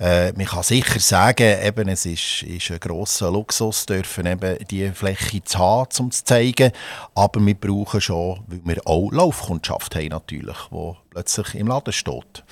Äh, 0.00 0.32
man 0.32 0.46
kann 0.46 0.62
sicher 0.62 1.00
sagen, 1.00 1.58
eben, 1.62 1.88
es 1.88 2.06
ist, 2.06 2.42
ist 2.42 2.70
ein 2.70 2.80
grosser 2.80 3.30
Luxus, 3.30 3.84
dürfen 3.84 4.26
eben 4.26 4.58
die 4.70 4.90
Fläche 4.90 5.44
zu 5.44 5.58
haben, 5.58 5.88
um 5.98 6.10
zu 6.10 6.24
zeigen. 6.24 6.72
Aber 7.14 7.44
wir 7.44 7.54
brauchen 7.54 8.00
schon, 8.00 8.40
weil 8.46 8.60
wir 8.64 8.86
auch 8.86 9.10
Laufkundschaft 9.12 9.94
haben 9.96 10.08
natürlich, 10.08 10.56
die 10.70 10.92
plötzlich 11.10 11.54
im 11.56 11.66
Laden 11.66 11.92
steht. 11.92 12.44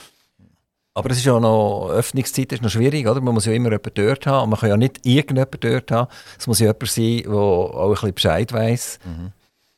Aber 0.97 1.11
es 1.11 1.19
ist 1.19 1.27
ja 1.27 1.39
noch, 1.39 1.91
Öffnungszeit 1.91 2.53
ist 2.53 2.63
noch 2.63 2.71
schwierig, 2.71 3.07
oder? 3.07 3.21
Man 3.21 3.35
muss 3.35 3.45
ja 3.45 3.53
immer 3.53 3.69
jemanden 3.69 3.93
dort 3.95 4.27
haben. 4.27 4.45
Und 4.45 4.51
man 4.51 4.59
kann 4.59 4.71
ja 4.71 4.79
nicht 4.79 5.05
irgendjemanden 5.05 5.61
dort 5.61 5.91
haben. 5.91 6.11
Es 6.39 6.47
muss 6.47 6.59
ja 6.59 6.69
jemand 6.69 6.89
sein, 6.89 7.23
der 7.23 7.35
auch 7.35 7.85
ein 7.85 7.91
bisschen 7.91 8.15
Bescheid 8.15 8.53
weiss, 8.55 8.99
mhm. 9.05 9.33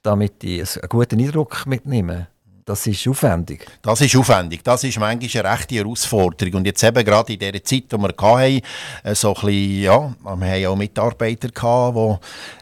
damit 0.05 0.45
ich 0.45 0.81
einen 0.81 0.89
guten 0.89 1.19
Eindruck 1.19 1.67
mitnehme. 1.67 2.29
Das 2.69 2.87
ist 2.87 3.09
aufwendig. 3.09 3.67
Das 3.81 4.01
ist 4.03 4.15
aufwendig. 4.15 4.63
Das 4.63 4.85
ist 4.85 4.99
manchmal 4.99 5.31
eine 5.43 5.59
rechte 5.59 5.77
Herausforderung. 5.77 6.57
Und 6.57 6.67
jetzt 6.67 6.83
eben 6.85 7.03
gerade 7.03 7.33
in 7.33 7.39
dieser 7.39 7.65
Zeit, 7.65 7.85
die 7.91 7.97
wir 7.97 8.09
hatten, 8.09 8.61
äh, 9.05 9.15
so 9.15 9.29
ein 9.29 9.35
bisschen, 9.35 9.83
ja, 9.83 10.15
wir 10.23 10.31
haben 10.31 10.67
auch 10.67 10.77
Mitarbeiter 10.77 11.49
gehabt, 11.49 11.97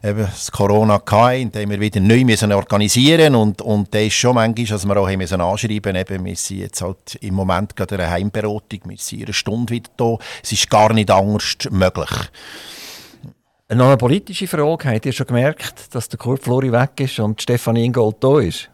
die 0.02 0.06
eben 0.06 0.20
das 0.20 0.52
Corona 0.52 0.94
hatten, 0.94 1.46
und 1.46 1.54
wir 1.54 1.80
wieder 1.80 2.00
neu 2.00 2.24
müssen 2.24 2.52
organisieren 2.52 3.34
und 3.34 3.60
und 3.62 3.92
da 3.92 3.98
ist 3.98 4.14
schon 4.14 4.36
manchmal, 4.36 4.66
dass 4.66 4.86
wir 4.86 4.96
auch 4.96 5.08
haben 5.08 5.18
müssen 5.18 5.40
anschreiben 5.40 5.96
eben, 5.96 6.24
wir 6.24 6.36
sind 6.36 6.58
jetzt 6.58 6.82
halt 6.82 7.16
im 7.20 7.34
Moment 7.34 7.74
gerade 7.74 7.96
eine 7.96 8.08
Heimberatung, 8.08 8.80
wir 8.84 8.98
sind 8.98 9.24
eine 9.24 9.32
Stunde 9.32 9.74
wieder 9.74 9.90
da. 9.96 10.16
Es 10.42 10.52
ist 10.52 10.70
gar 10.70 10.92
nicht 10.92 11.10
anders 11.10 11.56
möglich. 11.70 12.10
Noch 13.70 13.86
eine 13.86 13.96
politische 13.96 14.46
Frage. 14.46 14.88
Habt 14.88 15.06
ihr 15.06 15.12
schon 15.12 15.26
gemerkt, 15.26 15.92
dass 15.92 16.08
der 16.08 16.18
Kurt 16.18 16.44
Flori 16.44 16.70
weg 16.70 16.92
ist 16.98 17.18
und 17.18 17.42
Stefanie 17.42 17.86
Ingold 17.86 18.16
da 18.20 18.38
ist? 18.38 18.70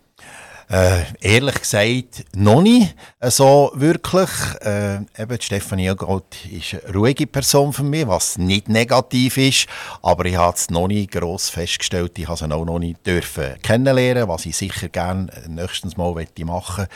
Äh, 0.72 1.02
ehrlich 1.20 1.60
gesagt, 1.60 2.24
noch 2.34 2.62
nicht 2.62 2.94
äh, 3.20 3.30
so 3.30 3.72
wirklich. 3.74 4.30
Äh, 4.62 5.00
eben, 5.18 5.38
Stefanie 5.38 5.88
Ingold 5.88 6.24
ist 6.50 6.82
eine 6.82 6.94
ruhige 6.94 7.26
Person 7.26 7.74
für 7.74 7.82
mich, 7.82 8.08
was 8.08 8.38
nicht 8.38 8.70
negativ 8.70 9.36
ist. 9.36 9.66
Aber 10.00 10.24
ich 10.24 10.36
habe 10.36 10.56
es 10.56 10.70
noch 10.70 10.88
nicht 10.88 11.12
gross 11.12 11.50
festgestellt. 11.50 12.18
Ich 12.18 12.26
habe 12.26 12.38
sie 12.38 12.50
auch 12.50 12.64
noch 12.64 12.78
nicht 12.78 13.06
dürfen 13.06 13.60
kennenlernen, 13.62 14.28
was 14.28 14.46
ich 14.46 14.56
sicher 14.56 14.88
gerne 14.88 15.30
nächstens 15.46 15.98
mal 15.98 16.14
machen 16.14 16.26
möchte. 16.46 16.88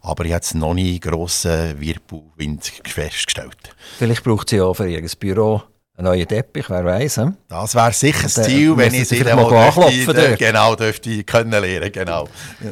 Aber 0.00 0.24
ich 0.24 0.32
habe 0.32 0.42
es 0.42 0.54
noch 0.54 0.72
nicht 0.72 1.02
grossen 1.02 1.78
Wirbelwind 1.78 2.72
festgestellt. 2.86 3.76
Vielleicht 3.98 4.24
braucht 4.24 4.48
sie 4.48 4.56
ja 4.56 4.72
für 4.72 4.88
ihr 4.88 5.06
Büro 5.18 5.62
einen 5.94 6.06
neuen 6.06 6.26
Teppich, 6.26 6.70
wer 6.70 6.86
weiß. 6.86 7.18
Hm? 7.18 7.36
Das 7.48 7.74
wäre 7.74 7.92
sicher 7.92 8.22
das 8.22 8.46
Ziel, 8.46 8.74
wenn 8.78 8.94
ich 8.94 9.08
sie 9.08 9.22
dann 9.22 9.36
mal 9.36 9.50
dürfte, 9.50 10.36
genau, 10.38 10.74
dürfte 10.74 11.22
kennenlernen. 11.22 11.92
Genau. 11.92 12.26
Ja. 12.64 12.70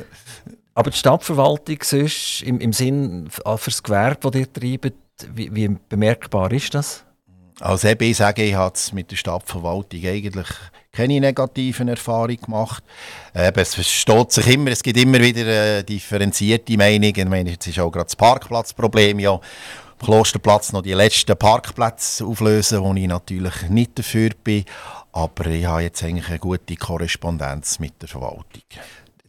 Aber 0.79 0.91
die 0.91 0.97
Stadtverwaltung 0.97 1.79
sonst, 1.83 2.43
im, 2.43 2.61
im 2.61 2.73
Sinn 2.73 3.29
für 3.31 3.59
das 3.65 3.83
Gewerbe, 3.83 4.31
das 4.31 4.41
ihr 4.41 4.53
treibt, 4.53 4.95
wie, 5.35 5.53
wie 5.53 5.77
bemerkbar 5.89 6.53
ist 6.53 6.73
das? 6.73 7.03
Also 7.59 7.89
ich 7.89 8.17
sage, 8.17 8.45
ich 8.45 8.55
habe 8.55 8.79
mit 8.93 9.11
der 9.11 9.17
Stadtverwaltung 9.17 10.05
eigentlich 10.05 10.47
keine 10.93 11.19
negativen 11.19 11.89
Erfahrungen 11.89 12.37
gemacht. 12.37 12.85
Eben, 13.35 13.59
es 13.59 13.75
versteht 13.75 14.31
sich 14.31 14.47
immer, 14.47 14.71
es 14.71 14.85
gibt 14.85 14.99
immer 14.99 15.19
wieder 15.19 15.79
äh, 15.79 15.83
differenzierte 15.83 16.77
Meinungen. 16.77 17.13
Ich 17.17 17.29
meine, 17.29 17.51
jetzt 17.51 17.67
ist 17.67 17.81
auch 17.81 17.91
gerade 17.91 18.07
das 18.07 18.15
Parkplatzproblem 18.15 19.19
ja. 19.19 19.33
Am 19.33 19.41
Klosterplatz 19.99 20.73
noch 20.73 20.83
die 20.83 20.93
letzten 20.93 21.37
Parkplätze 21.37 22.25
auflösen, 22.25 22.85
wo 22.85 22.95
ich 22.95 23.09
natürlich 23.09 23.69
nicht 23.69 23.99
dafür 23.99 24.31
bin. 24.45 24.65
Aber 25.11 25.47
ich 25.47 25.67
habe 25.67 25.83
jetzt 25.83 26.05
eigentlich 26.05 26.29
eine 26.29 26.39
gute 26.39 26.77
Korrespondenz 26.77 27.81
mit 27.81 28.01
der 28.01 28.09
Verwaltung. 28.09 28.63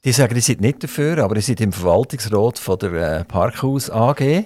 Die 0.06 0.14
sagen, 0.14 0.34
die 0.34 0.42
sind 0.42 0.62
nicht 0.62 0.82
dafür, 0.82 1.18
aber 1.18 1.36
die 1.36 1.42
sind 1.42 1.60
im 1.60 1.74
Verwaltungsrat 1.74 2.58
von 2.58 2.80
der 2.80 2.94
äh, 2.94 3.26
Parkhaus 3.26 3.90
AG. 3.90 4.46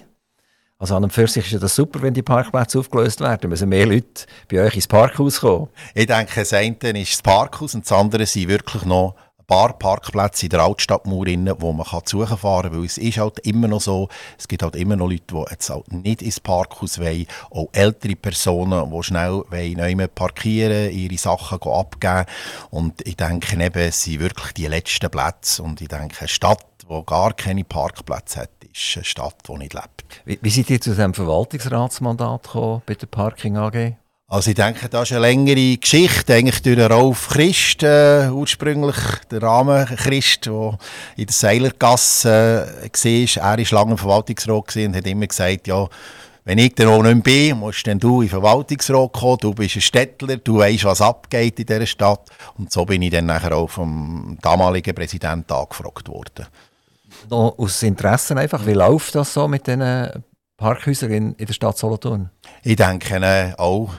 Also 0.78 0.96
an 0.96 1.04
und 1.04 1.12
für 1.12 1.28
sich 1.28 1.52
ist 1.52 1.62
das 1.62 1.76
super, 1.76 2.02
wenn 2.02 2.12
die 2.12 2.22
Parkplätze 2.22 2.80
aufgelöst 2.80 3.20
werden. 3.20 3.48
müssen 3.48 3.68
mehr 3.68 3.86
Leute 3.86 4.26
bei 4.50 4.60
euch 4.60 4.74
ins 4.74 4.88
Parkhaus 4.88 5.40
kommen. 5.40 5.68
Ich 5.94 6.06
denke, 6.06 6.40
das 6.40 6.52
eine 6.52 7.00
ist 7.00 7.12
das 7.12 7.22
Parkhaus 7.22 7.74
und 7.74 7.84
das 7.84 7.92
andere 7.92 8.26
sind 8.26 8.48
wirklich 8.48 8.84
noch 8.84 9.14
paar 9.46 9.72
Parkplätze 9.78 10.46
in 10.46 10.50
der 10.50 10.60
Altstadtmauer, 10.60 11.26
wo 11.60 11.72
man 11.72 11.86
kann 11.86 12.02
suchen 12.04 12.38
kann, 12.40 12.72
weil 12.72 12.84
es 12.84 12.98
ist 12.98 13.18
halt 13.18 13.38
immer 13.40 13.68
noch 13.68 13.80
so, 13.80 14.08
es 14.38 14.48
gibt 14.48 14.62
halt 14.62 14.76
immer 14.76 14.96
noch 14.96 15.08
Leute, 15.08 15.24
die 15.30 15.44
jetzt 15.50 15.70
halt 15.70 15.92
nicht 15.92 16.22
ins 16.22 16.40
Parkhaus 16.40 16.98
wollen, 16.98 17.26
auch 17.50 17.68
ältere 17.72 18.16
Personen, 18.16 18.90
die 18.90 19.02
schnell 19.02 19.42
wollen, 19.50 20.08
parkieren, 20.14 20.90
ihre 20.90 21.18
Sachen 21.18 21.60
abgeben 21.60 22.26
und 22.70 23.06
ich 23.06 23.16
denke 23.16 23.62
eben, 23.62 23.78
es 23.78 24.02
sind 24.02 24.20
wirklich 24.20 24.52
die 24.52 24.66
letzten 24.66 25.10
Plätze 25.10 25.62
und 25.62 25.80
ich 25.80 25.88
denke, 25.88 26.20
eine 26.20 26.28
Stadt, 26.28 26.64
die 26.82 27.04
gar 27.06 27.32
keine 27.32 27.64
Parkplätze 27.64 28.40
hat, 28.40 28.50
ist 28.72 28.96
eine 28.96 29.04
Stadt, 29.04 29.36
die 29.48 29.58
nicht 29.58 29.74
lebt. 29.74 30.04
Wie, 30.24 30.38
wie 30.40 30.50
seid 30.50 30.70
ihr 30.70 30.80
zu 30.80 30.90
diesem 30.90 31.14
Verwaltungsratsmandat 31.14 32.44
gekommen 32.44 32.82
bei 32.86 32.94
der 32.94 33.06
Parking 33.06 33.56
AG? 33.56 33.94
Also 34.34 34.50
ich 34.50 34.56
denke, 34.56 34.88
das 34.88 35.10
ist 35.10 35.16
eine 35.16 35.28
längere 35.28 35.76
Geschichte, 35.76 36.34
eigentlich 36.34 36.60
durch 36.60 36.74
den 36.74 36.90
Rolf 36.90 37.28
Christ, 37.28 37.84
äh, 37.84 38.28
ursprünglich 38.30 38.96
der 39.30 39.40
Rahmen 39.40 39.86
Christ, 39.86 40.46
der 40.46 40.76
in 41.16 41.26
der 41.26 41.32
Seilergasse 41.32 42.66
äh, 42.82 43.36
war. 43.40 43.58
Er 43.58 43.58
war 43.58 43.78
lange 43.78 43.92
im 43.92 43.98
Verwaltungsrat 43.98 44.76
und 44.76 44.96
hat 44.96 45.06
immer 45.06 45.28
gesagt, 45.28 45.68
ja, 45.68 45.86
wenn 46.44 46.58
ich 46.58 46.74
dann 46.74 46.88
auch 46.88 47.04
nicht 47.04 47.22
bin, 47.22 47.60
musst 47.60 47.86
dann 47.86 48.00
du 48.00 48.22
in 48.22 48.26
den 48.26 48.30
Verwaltungsrat 48.30 49.12
kommen, 49.12 49.38
du 49.40 49.54
bist 49.54 49.76
ein 49.76 49.82
Städtler, 49.82 50.38
du 50.38 50.58
weißt, 50.58 50.82
was 50.82 51.00
abgeht 51.00 51.60
in 51.60 51.66
dieser 51.66 51.86
Stadt. 51.86 52.28
Und 52.58 52.72
so 52.72 52.84
bin 52.84 53.02
ich 53.02 53.12
dann 53.12 53.26
nachher 53.26 53.54
auch 53.54 53.70
vom 53.70 54.36
damaligen 54.42 54.96
Präsidenten 54.96 55.52
angefragt 55.52 56.08
worden. 56.08 56.48
Noch 57.30 57.56
aus 57.56 57.80
Interesse 57.84 58.36
einfach, 58.36 58.66
wie 58.66 58.72
läuft 58.72 59.14
das 59.14 59.32
so 59.32 59.46
mit 59.46 59.68
diesen 59.68 60.24
Parkhäusern 60.56 61.12
in, 61.12 61.34
in 61.34 61.46
der 61.46 61.54
Stadt 61.54 61.78
Solothurn? 61.78 62.30
Ich 62.64 62.74
denke 62.74 63.14
äh, 63.14 63.52
auch, 63.56 63.90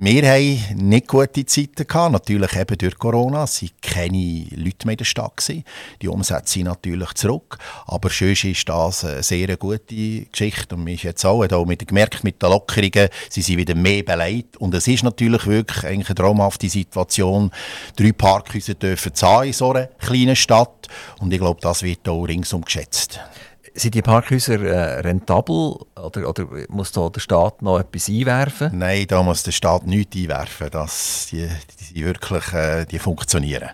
wir 0.00 0.30
haben 0.30 0.88
nicht 0.88 1.08
gute 1.08 1.44
Zeiten 1.44 1.84
gehabt, 1.84 2.12
natürlich 2.12 2.54
eben 2.54 2.78
durch 2.78 2.96
Corona. 2.98 3.42
Es 3.42 3.62
waren 3.62 3.70
keine 3.82 4.46
Leute 4.54 4.86
mehr 4.86 4.92
in 4.92 4.98
der 4.98 5.04
Stadt. 5.04 5.36
Gewesen. 5.36 5.64
Die 6.00 6.06
Umsätze 6.06 6.52
sind 6.52 6.66
natürlich 6.66 7.14
zurück. 7.14 7.58
Aber 7.86 8.08
sonst 8.08 8.44
ist 8.44 8.68
das 8.68 9.04
eine 9.04 9.24
sehr 9.24 9.56
gute 9.56 10.26
Geschichte. 10.26 10.76
Und 10.76 10.86
wir 10.86 10.94
ist 10.94 11.02
jetzt 11.02 11.24
auch, 11.24 11.44
auch 11.44 11.66
mit, 11.66 11.86
gemerkt, 11.86 12.22
mit 12.22 12.40
den 12.40 12.50
Lockerungen, 12.50 13.08
sie 13.28 13.42
sind 13.42 13.58
wieder 13.58 13.74
mehr 13.74 14.04
beleidigt. 14.04 14.56
Und 14.58 14.72
es 14.74 14.86
ist 14.86 15.02
natürlich 15.02 15.46
wirklich 15.48 15.84
eigentlich 15.84 16.10
eine 16.10 16.14
traumhafte 16.14 16.68
Situation. 16.68 17.50
Drei 17.96 18.12
Parkhäuser 18.12 18.74
dürfen 18.74 19.14
zahlen 19.14 19.48
in 19.48 19.52
so 19.52 19.72
einer 19.72 19.86
kleinen 19.86 20.36
Stadt. 20.36 20.86
Und 21.18 21.32
ich 21.32 21.40
glaube, 21.40 21.60
das 21.60 21.82
wird 21.82 22.08
auch 22.08 22.22
ringsum 22.22 22.62
geschätzt. 22.62 23.18
Sind 23.74 23.94
die 23.94 24.02
Parkhäuser 24.02 24.60
äh, 24.60 25.00
rentabel 25.00 25.76
oder, 25.96 26.28
oder 26.28 26.46
muss 26.68 26.92
da 26.92 27.08
der 27.08 27.20
Staat 27.20 27.62
noch 27.62 27.78
etwas 27.78 28.08
einwerfen? 28.08 28.76
Nein, 28.76 29.06
da 29.08 29.22
muss 29.22 29.42
der 29.42 29.52
Staat 29.52 29.86
nichts 29.86 30.16
einwerfen. 30.16 30.68
Das, 30.70 31.28
die, 31.30 31.48
die, 31.94 32.04
wirklich 32.04 32.52
äh, 32.52 32.84
die 32.84 32.98
funktionieren. 32.98 33.70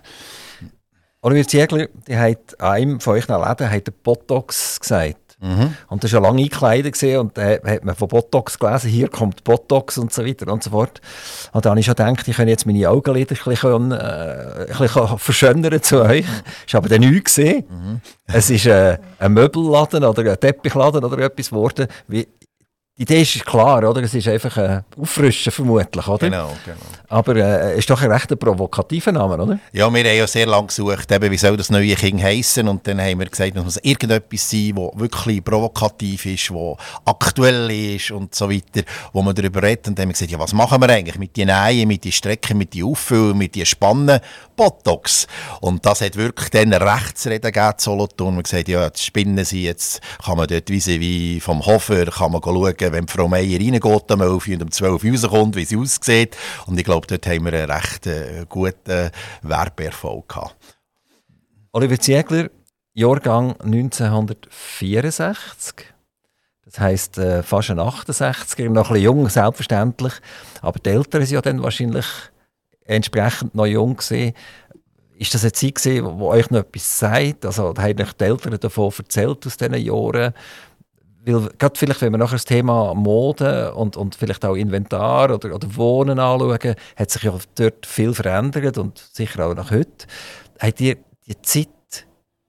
Oliver 1.21 1.47
Ziegler, 1.47 1.87
die 2.07 2.17
hat 2.17 2.59
einem 2.61 2.99
von 2.99 3.15
euch 3.15 3.27
Läden 3.27 3.69
hat 3.69 4.03
Botox 4.03 4.79
gesagt. 4.79 5.24
Mhm. 5.39 5.75
Und 5.87 6.03
das 6.03 6.13
war 6.13 6.21
ja 6.21 6.27
lange 6.27 6.43
eingekleidet 6.43 7.01
und 7.19 7.37
da 7.37 7.43
hat 7.43 7.83
man 7.83 7.95
von 7.95 8.07
Botox 8.07 8.57
gelesen, 8.57 8.89
hier 8.89 9.09
kommt 9.09 9.43
Botox 9.43 9.97
und 9.97 10.13
so 10.13 10.25
weiter 10.25 10.51
und 10.51 10.63
so 10.63 10.69
fort. 10.69 11.01
Und 11.51 11.65
dann 11.65 11.71
habe 11.71 11.79
ich 11.79 11.85
schon 11.85 11.95
gedacht, 11.95 12.27
ich 12.27 12.35
könnte 12.35 12.51
jetzt 12.51 12.65
meine 12.65 12.89
Augenlider 12.89 13.35
ein 13.35 13.51
bisschen, 13.51 13.91
äh, 13.91 13.95
ein 13.95 14.77
bisschen 14.77 15.17
verschönern 15.17 15.81
zu 15.81 16.01
euch. 16.01 16.25
Das 16.65 16.73
war 16.73 16.79
aber 16.79 16.89
dann 16.89 17.01
nichts 17.01 17.35
gesehen. 17.35 17.65
Mhm. 17.69 18.01
Es 18.27 18.49
ist 18.49 18.65
äh, 18.65 18.97
ein 19.19 19.33
Möbelladen 19.33 20.03
oder 20.03 20.31
ein 20.31 20.39
Teppichladen 20.39 21.03
oder 21.03 21.19
etwas 21.19 21.49
geworden. 21.49 21.87
Wie, 22.07 22.27
die 22.97 23.03
Idee 23.03 23.23
ist 23.23 23.45
klar, 23.45 23.83
oder? 23.89 24.01
Es 24.03 24.13
ist 24.13 24.25
einfach 24.29 24.55
ein 24.55 24.85
Auffrischen 24.97 25.51
vermutlich, 25.51 26.07
oder? 26.07 26.29
Genau, 26.29 26.55
genau. 26.63 26.77
Aber 27.09 27.35
es 27.35 27.75
äh, 27.75 27.79
ist 27.79 27.89
doch 27.89 28.01
ein 28.01 28.09
recht 28.09 28.39
provokativer 28.39 29.11
Name, 29.11 29.37
oder? 29.37 29.59
Ja, 29.73 29.93
wir 29.93 29.99
haben 30.01 30.17
ja 30.17 30.25
sehr 30.25 30.45
lange 30.45 30.67
gesucht, 30.67 31.11
eben, 31.11 31.29
wie 31.29 31.37
soll 31.37 31.57
das 31.57 31.69
neue 31.69 31.93
Kind 31.95 32.23
heißen 32.23 32.65
und 32.69 32.87
dann 32.87 33.01
haben 33.01 33.19
wir 33.19 33.25
gesagt, 33.25 33.53
es 33.53 33.63
muss 33.63 33.77
irgendetwas 33.83 34.49
sein, 34.49 34.75
das 34.75 34.97
wirklich 34.97 35.43
provokativ 35.43 36.25
ist, 36.25 36.49
das 36.49 36.77
aktuell 37.03 37.69
ist 37.69 38.11
und 38.11 38.33
so 38.33 38.49
weiter, 38.49 38.87
wo 39.11 39.21
man 39.21 39.35
darüber 39.35 39.61
redet 39.61 39.89
und 39.89 39.99
dann 39.99 40.03
haben 40.03 40.09
wir 40.09 40.13
gesagt, 40.13 40.31
ja, 40.31 40.39
was 40.39 40.53
machen 40.53 40.79
wir 40.79 40.89
eigentlich 40.89 41.19
mit 41.19 41.35
den 41.35 41.47
Nähen, 41.47 41.89
mit 41.89 42.05
den 42.05 42.13
Strecken, 42.13 42.57
mit 42.57 42.73
den 42.73 42.85
Auffüllen, 42.85 43.37
mit 43.37 43.55
den 43.55 43.65
Spannen? 43.65 44.21
Botox. 44.55 45.27
Und 45.61 45.85
das 45.85 46.01
hat 46.01 46.15
wirklich 46.15 46.49
dann 46.49 46.73
Rechtsreden 46.73 47.51
gegeben, 47.51 47.75
Solothurn. 47.77 48.35
Man 48.35 48.43
gesagt, 48.43 48.67
ja, 48.67 48.85
jetzt 48.85 49.03
spinnen 49.03 49.43
sie, 49.43 49.63
jetzt 49.63 50.01
kann 50.23 50.37
man 50.37 50.47
dort 50.47 50.69
wie 50.69 51.39
vom 51.39 51.65
Hofer, 51.65 52.05
kann 52.05 52.31
man 52.31 52.41
schauen, 52.41 52.73
wenn 52.91 53.07
Frau 53.07 53.27
Meier 53.27 53.59
reingeht 53.59 54.11
am 54.11 54.21
11 54.21 54.47
und 54.47 54.63
um 54.63 54.71
12 54.71 55.03
Uhr 55.03 55.11
rauskommt, 55.11 55.55
wie 55.55 55.65
sie 55.65 55.77
aussieht. 55.77 56.35
Und 56.65 56.77
ich 56.77 56.85
glaube, 56.85 57.07
dort 57.07 57.25
haben 57.27 57.45
wir 57.45 57.53
einen 57.53 57.71
recht 57.71 58.07
äh, 58.07 58.45
guten 58.47 59.11
Werbeerfolg 59.41 60.29
gehabt. 60.29 60.55
Oliver 61.71 61.99
Ziegler, 61.99 62.49
Jahrgang 62.93 63.55
1964. 63.61 65.85
Das 66.65 66.79
heisst, 66.79 67.17
äh, 67.17 67.43
fast 67.43 67.69
ein 67.69 67.79
68er, 67.79 68.69
noch 68.69 68.89
ein 68.89 68.93
bisschen 68.93 69.03
jung, 69.03 69.29
selbstverständlich. 69.29 70.13
Aber 70.61 70.79
die 70.79 70.89
Eltern 70.89 71.25
sind 71.25 71.35
ja 71.35 71.41
dann 71.41 71.61
wahrscheinlich 71.61 72.05
entsprechend 72.85 73.53
noch 73.53 73.65
jung 73.65 73.97
gesehen. 73.97 74.33
Ist 75.17 75.33
das 75.33 75.43
eine 75.43 75.51
Zeit 75.51 75.75
gewesen, 75.75 76.19
wo 76.19 76.29
euch 76.29 76.49
noch 76.49 76.61
etwas 76.61 76.99
sagt? 76.99 77.45
Also, 77.45 77.73
haben 77.77 78.01
euch 78.01 78.13
die 78.13 78.23
Eltern 78.23 78.57
davon 78.59 78.91
erzählt 78.97 79.45
aus 79.45 79.57
diesen 79.57 79.75
Jahren? 79.75 80.33
Weil, 81.25 81.49
gerade 81.57 81.77
vielleicht, 81.77 82.01
wenn 82.01 82.13
wir 82.13 82.17
nachher 82.17 82.35
das 82.35 82.45
Thema 82.45 82.93
Mode 82.93 83.73
und, 83.73 83.97
und 83.97 84.15
vielleicht 84.15 84.45
auch 84.45 84.55
Inventar 84.55 85.33
oder, 85.33 85.55
oder 85.55 85.75
Wohnen 85.75 86.19
anschauen, 86.19 86.75
hat 86.95 87.11
sich 87.11 87.23
ja 87.23 87.35
dort 87.55 87.85
viel 87.85 88.13
verändert 88.13 88.77
und 88.77 88.97
sicher 88.97 89.47
auch 89.47 89.55
nach 89.55 89.71
heute. 89.71 90.05
Habt 90.59 90.81
ihr 90.81 90.97
die 91.27 91.41
Zeit 91.41 91.67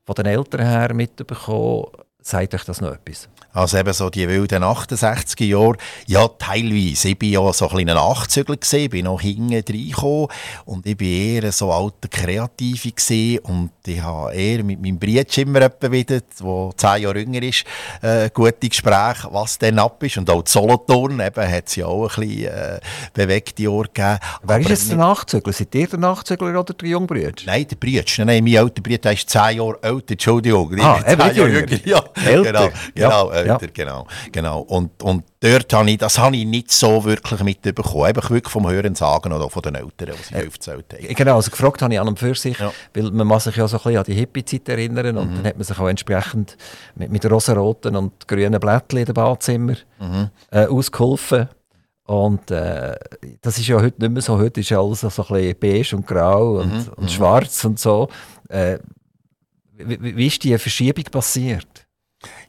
von 0.05 0.15
den 0.15 0.27
Eltern 0.27 0.67
her 0.67 0.93
mitbekommen, 0.95 1.87
Sagt 2.27 2.55
euch 2.55 2.65
das 2.65 2.81
noch 2.81 2.93
etwas? 2.93 3.29
Also 3.57 3.79
eben 3.79 3.93
so 3.95 4.11
die 4.11 4.29
wilden 4.29 4.63
68er 4.63 5.45
Jahre. 5.45 5.77
Ja, 6.07 6.29
teilweise. 6.29 7.09
Ich 7.09 7.23
war 7.23 7.47
ja 7.47 7.53
so 7.55 7.69
ein 7.69 7.75
kleiner 7.75 7.95
Nachzügler, 7.95 8.57
gewesen, 8.57 8.91
bin 8.91 9.07
noch 9.07 9.23
hinten 9.23 9.55
reingekommen 9.55 10.29
und 10.67 10.87
ich 10.87 11.01
war 11.01 11.07
eher 11.07 11.53
so 11.53 11.73
alter 11.73 12.09
Kreative 12.11 12.93
gewesen 12.93 13.39
und 13.45 13.71
ich 13.87 14.03
habe 14.03 14.35
eher 14.35 14.63
mit 14.63 14.83
meinem 14.83 14.99
Bruder 14.99 15.25
immer 15.39 15.71
wieder, 15.91 16.21
der 16.21 16.71
zehn 16.77 17.03
Jahre 17.03 17.19
jünger 17.19 17.43
ist, 17.43 17.65
äh, 18.03 18.29
gute 18.29 18.69
Gespräche, 18.69 19.29
was 19.31 19.57
denn 19.57 19.79
ab 19.79 20.03
ist. 20.03 20.19
Und 20.19 20.29
auch 20.29 20.43
die 20.43 20.51
Solothurn 20.51 21.19
eben 21.19 21.51
hat 21.51 21.69
es 21.69 21.77
ja 21.77 21.87
auch 21.87 22.15
ein 22.19 22.29
bisschen 22.29 22.53
äh, 22.53 22.81
bewegte 23.15 23.63
Jahre 23.63 23.85
gegeben. 23.85 24.19
Wer 24.43 24.61
ist 24.61 24.69
jetzt 24.69 24.91
der 24.91 24.99
Nachzügler? 24.99 25.53
Seid 25.55 25.75
ihr 25.75 25.87
der 25.87 25.99
Nachzügler 25.99 26.61
oder 26.61 26.75
der 26.75 26.89
Jungbrüder? 26.91 27.33
Nein, 27.47 27.67
der 27.67 27.77
Bruder. 27.77 28.25
Nein, 28.27 28.45
mein 28.45 28.59
alter 28.59 28.83
Bruder 28.83 29.13
ist 29.13 29.31
zehn 29.31 29.57
Jahre 29.57 29.79
älter, 29.81 30.13
Entschuldigung. 30.13 30.79
Ah, 30.81 31.03
eben 31.11 31.21
Jahre 31.35 31.49
jünger. 31.49 31.87
Ja, 31.87 32.05
älter. 32.23 32.53
Genau, 32.53 32.71
genau, 32.95 33.33
ja. 33.33 33.46
Älter, 33.53 33.67
genau. 33.69 34.07
genau. 34.33 34.61
Und, 34.61 35.03
und 35.03 35.25
dort 35.41 35.73
habe 35.73 35.91
ich, 35.91 35.99
das 35.99 36.19
habe 36.19 36.37
ich 36.37 36.45
nicht 36.47 36.71
so 36.71 37.05
wirklich 37.05 37.41
mitbekommen. 37.43 38.05
Einfach 38.05 38.31
wirklich 38.31 38.53
vom 38.53 38.69
Hören 38.69 38.95
sagen 38.95 39.33
oder 39.33 39.49
von 39.51 39.63
den 39.63 39.75
Eltern, 39.75 40.15
die 40.19 40.23
sie 40.35 40.35
aufgezählt 40.47 40.87
haben. 40.93 41.15
Genau, 41.15 41.37
also 41.37 41.51
gefragt 41.51 41.83
habe 41.83 41.95
ich 41.95 42.01
an 42.01 42.09
und 42.09 42.19
für 42.19 42.35
sich, 42.35 42.59
Ja. 42.59 42.73
weil 42.95 43.11
man 43.11 43.27
muss 43.27 43.45
sich 43.45 43.57
ja 43.57 43.67
so 43.69 43.77
ein 43.77 43.83
bisschen 43.83 43.99
an 43.99 44.05
die 44.05 44.15
Hippie-Zeit 44.15 44.69
erinnern 44.69 45.17
und 45.19 45.37
dann 45.37 45.45
hat 45.47 45.57
man 45.57 45.65
sich 45.65 45.79
auch 45.79 45.89
entsprechend 45.89 46.57
mit, 46.95 47.11
mit 47.11 47.31
rosaroten 47.31 47.97
und 47.97 48.27
grünen 48.29 48.59
Blättchen 48.61 49.01
in 49.01 49.05
den 49.07 49.15
Badzimmer 49.15 49.75
äh, 50.51 50.67
ausgeholfen. 50.67 51.49
Und 52.05 52.53
äh, 52.53 52.95
das 53.41 53.59
ist 53.59 53.67
ja 53.67 53.81
heute 53.81 54.01
nicht 54.01 54.13
mehr 54.13 54.23
so. 54.23 54.39
Heute 54.39 54.61
ist 54.61 54.69
ja 54.71 54.81
alles 54.81 55.01
so 55.01 55.09
ein 55.09 55.13
bisschen 55.15 55.57
beige 55.59 55.97
und 55.97 56.07
grau 56.07 56.61
und, 56.61 56.89
und 56.97 57.11
schwarz 57.11 57.65
und 57.65 57.81
so. 57.81 58.09
Äh, 58.49 58.79
wie, 59.77 60.01
wie- 60.01 60.17
wie 60.17 60.27
ist 60.29 60.43
die 60.45 60.57
Verschiebung 60.57 61.05
passiert? 61.05 61.86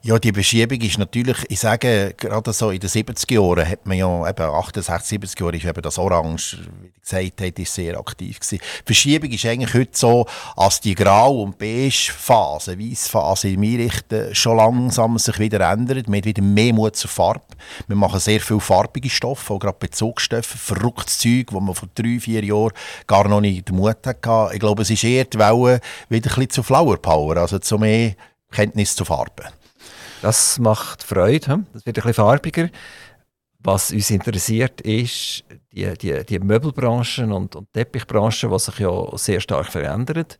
Ja, 0.02 0.18
die 0.18 0.32
Verschiebung 0.32 0.80
ist 0.80 0.96
natürlich, 0.96 1.36
ich 1.48 1.60
sage, 1.60 2.14
gerade 2.16 2.52
so 2.52 2.70
in 2.70 2.80
den 2.80 2.88
70er 2.88 3.34
Jahren 3.34 3.68
hat 3.68 3.84
man 3.84 3.98
ja, 3.98 4.28
eben 4.28 4.42
68, 4.42 5.08
70 5.08 5.40
Jahre 5.40 5.56
ist 5.56 5.64
eben 5.66 5.82
das 5.82 5.98
Orange, 5.98 6.58
wie 6.80 6.90
gesagt 7.00 7.40
habe, 7.40 7.62
ist 7.62 7.74
sehr 7.74 7.98
aktiv 7.98 8.40
gewesen. 8.40 8.62
Verschiebung 8.86 9.30
ist 9.30 9.44
eigentlich 9.44 9.74
heute 9.74 9.90
so, 9.92 10.26
als 10.56 10.80
die 10.80 10.94
Grau- 10.94 11.42
und 11.42 11.58
Beige-Phase, 11.58 12.78
Weiss-Phase 12.78 13.48
in 13.50 13.60
mir 13.60 13.78
Richtung 13.80 14.34
schon 14.34 14.56
langsam 14.56 15.18
sich 15.18 15.38
wieder 15.38 15.60
ändert. 15.68 16.08
Man 16.08 16.18
hat 16.18 16.24
wieder 16.24 16.42
mehr 16.42 16.72
Mut 16.72 16.96
zur 16.96 17.10
Farbe. 17.10 17.42
Wir 17.86 17.96
machen 17.96 18.20
sehr 18.20 18.40
viel 18.40 18.60
farbige 18.60 19.10
Stoffe, 19.10 19.52
auch 19.52 19.58
gerade 19.58 19.76
Bezugsstoffe, 19.78 20.46
verrücktes 20.46 21.18
Zeug, 21.18 21.52
wo 21.52 21.60
man 21.60 21.74
vor 21.74 21.88
drei, 21.94 22.18
vier 22.20 22.44
Jahren 22.44 22.72
gar 23.06 23.28
noch 23.28 23.40
nicht 23.40 23.68
den 23.68 23.76
Mut 23.76 23.98
hatte. 24.06 24.54
Ich 24.54 24.60
glaube, 24.60 24.82
es 24.82 24.90
ist 24.90 25.04
eher 25.04 25.24
die 25.24 25.38
Welle 25.38 25.80
wieder 26.08 26.30
ein 26.30 26.34
bisschen 26.34 26.50
zu 26.50 26.62
Flower 26.62 26.96
Power, 26.96 27.36
also 27.36 27.58
zu 27.58 27.78
mehr 27.78 28.14
Kenntnis 28.50 28.94
zu 28.94 29.04
Farben. 29.04 29.57
Das 30.22 30.58
macht 30.58 31.02
Freude, 31.02 31.46
hm? 31.46 31.66
das 31.72 31.86
wird 31.86 31.96
ein 31.96 32.02
bisschen 32.02 32.14
farbiger. 32.14 32.70
Was 33.60 33.92
uns 33.92 34.10
interessiert, 34.10 34.80
ist 34.80 35.44
die, 35.72 35.92
die, 35.94 36.24
die 36.24 36.38
Möbelbranche 36.38 37.26
und, 37.26 37.56
und 37.56 37.72
Teppichbranche, 37.72 38.48
die 38.48 38.58
sich 38.58 38.78
ja 38.78 39.16
sehr 39.16 39.40
stark 39.40 39.66
verändert. 39.66 40.38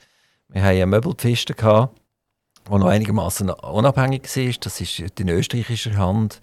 Wir 0.48 0.62
haben 0.62 0.68
eine 0.70 0.86
Möbelpfiste, 0.86 1.54
die 1.54 2.70
noch 2.70 2.86
einigermaßen 2.86 3.50
unabhängig 3.50 4.24
war. 4.24 4.52
Das 4.60 4.80
ist 4.80 4.98
in 4.98 5.28
österreichischer 5.28 5.96
Hand. 5.96 6.40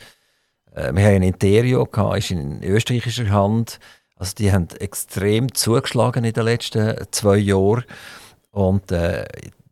Äh, 0.73 0.93
Wir 0.93 1.05
haben 1.05 1.15
ein 1.15 1.23
Interio, 1.23 1.85
gehabt, 1.85 2.17
ist 2.17 2.31
in 2.31 2.61
österreichischer 2.63 3.29
Hand. 3.29 3.79
Also 4.17 4.33
die 4.37 4.51
haben 4.51 4.67
extrem 4.79 5.53
zugeschlagen 5.53 6.23
in 6.23 6.33
den 6.33 6.45
letzten 6.45 6.95
zwei 7.11 7.37
Jahren. 7.37 7.83
Und 8.51 8.91
äh, 8.91 9.25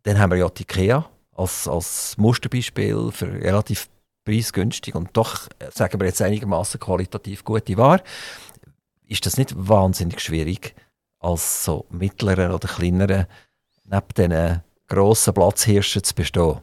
dann 0.03 0.19
haben 0.19 0.31
wir 0.31 0.37
ja 0.37 0.49
die 0.49 0.63
IKEA 0.63 1.05
als, 1.35 1.67
als 1.67 2.17
Musterbeispiel 2.17 3.11
für 3.11 3.31
relativ 3.33 3.89
preisgünstig 4.25 4.95
und 4.95 5.09
doch, 5.13 5.47
äh, 5.59 5.69
sagen 5.71 5.99
wir 5.99 6.07
jetzt 6.07 6.21
einigermaßen 6.21 6.79
qualitativ 6.79 7.43
gute 7.43 7.77
Ware. 7.77 8.03
Ist 9.07 9.25
das 9.25 9.37
nicht 9.37 9.53
wahnsinnig 9.55 10.21
schwierig, 10.21 10.75
als 11.19 11.65
so 11.65 11.85
mittleren 11.89 12.51
oder 12.51 12.67
kleineren 12.67 13.27
neben 13.85 14.07
diesen 14.15 14.63
grossen 14.87 15.33
Platzhirschen 15.33 16.03
zu 16.03 16.15
bestehen? 16.15 16.59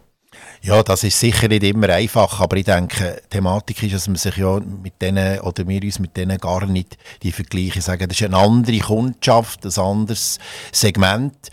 Ja, 0.63 0.83
das 0.83 1.05
ist 1.05 1.19
sicher 1.19 1.49
nicht 1.49 1.65
immer 1.65 1.89
einfach, 1.89 2.41
aber 2.41 2.57
ich 2.57 2.65
denke, 2.65 3.21
die 3.25 3.29
Thematik 3.29 3.83
ist, 3.83 3.95
dass 3.95 4.09
man 4.09 4.17
sich 4.17 4.37
ja 4.37 4.61
mit 4.61 5.01
denen, 5.03 5.41
oder 5.41 5.67
wir 5.67 5.83
uns 5.83 5.99
mit 5.99 6.17
denen 6.17 6.39
gar 6.39 6.67
nicht 6.67 6.99
die 7.23 7.33
Vergleiche 7.33 7.81
sagen. 7.81 8.09
Das 8.09 8.21
ist 8.21 8.27
eine 8.27 8.37
andere 8.37 8.79
Kundschaft, 8.79 9.65
ein 9.65 9.83
anderes 9.83 10.39
Segment. 10.73 11.49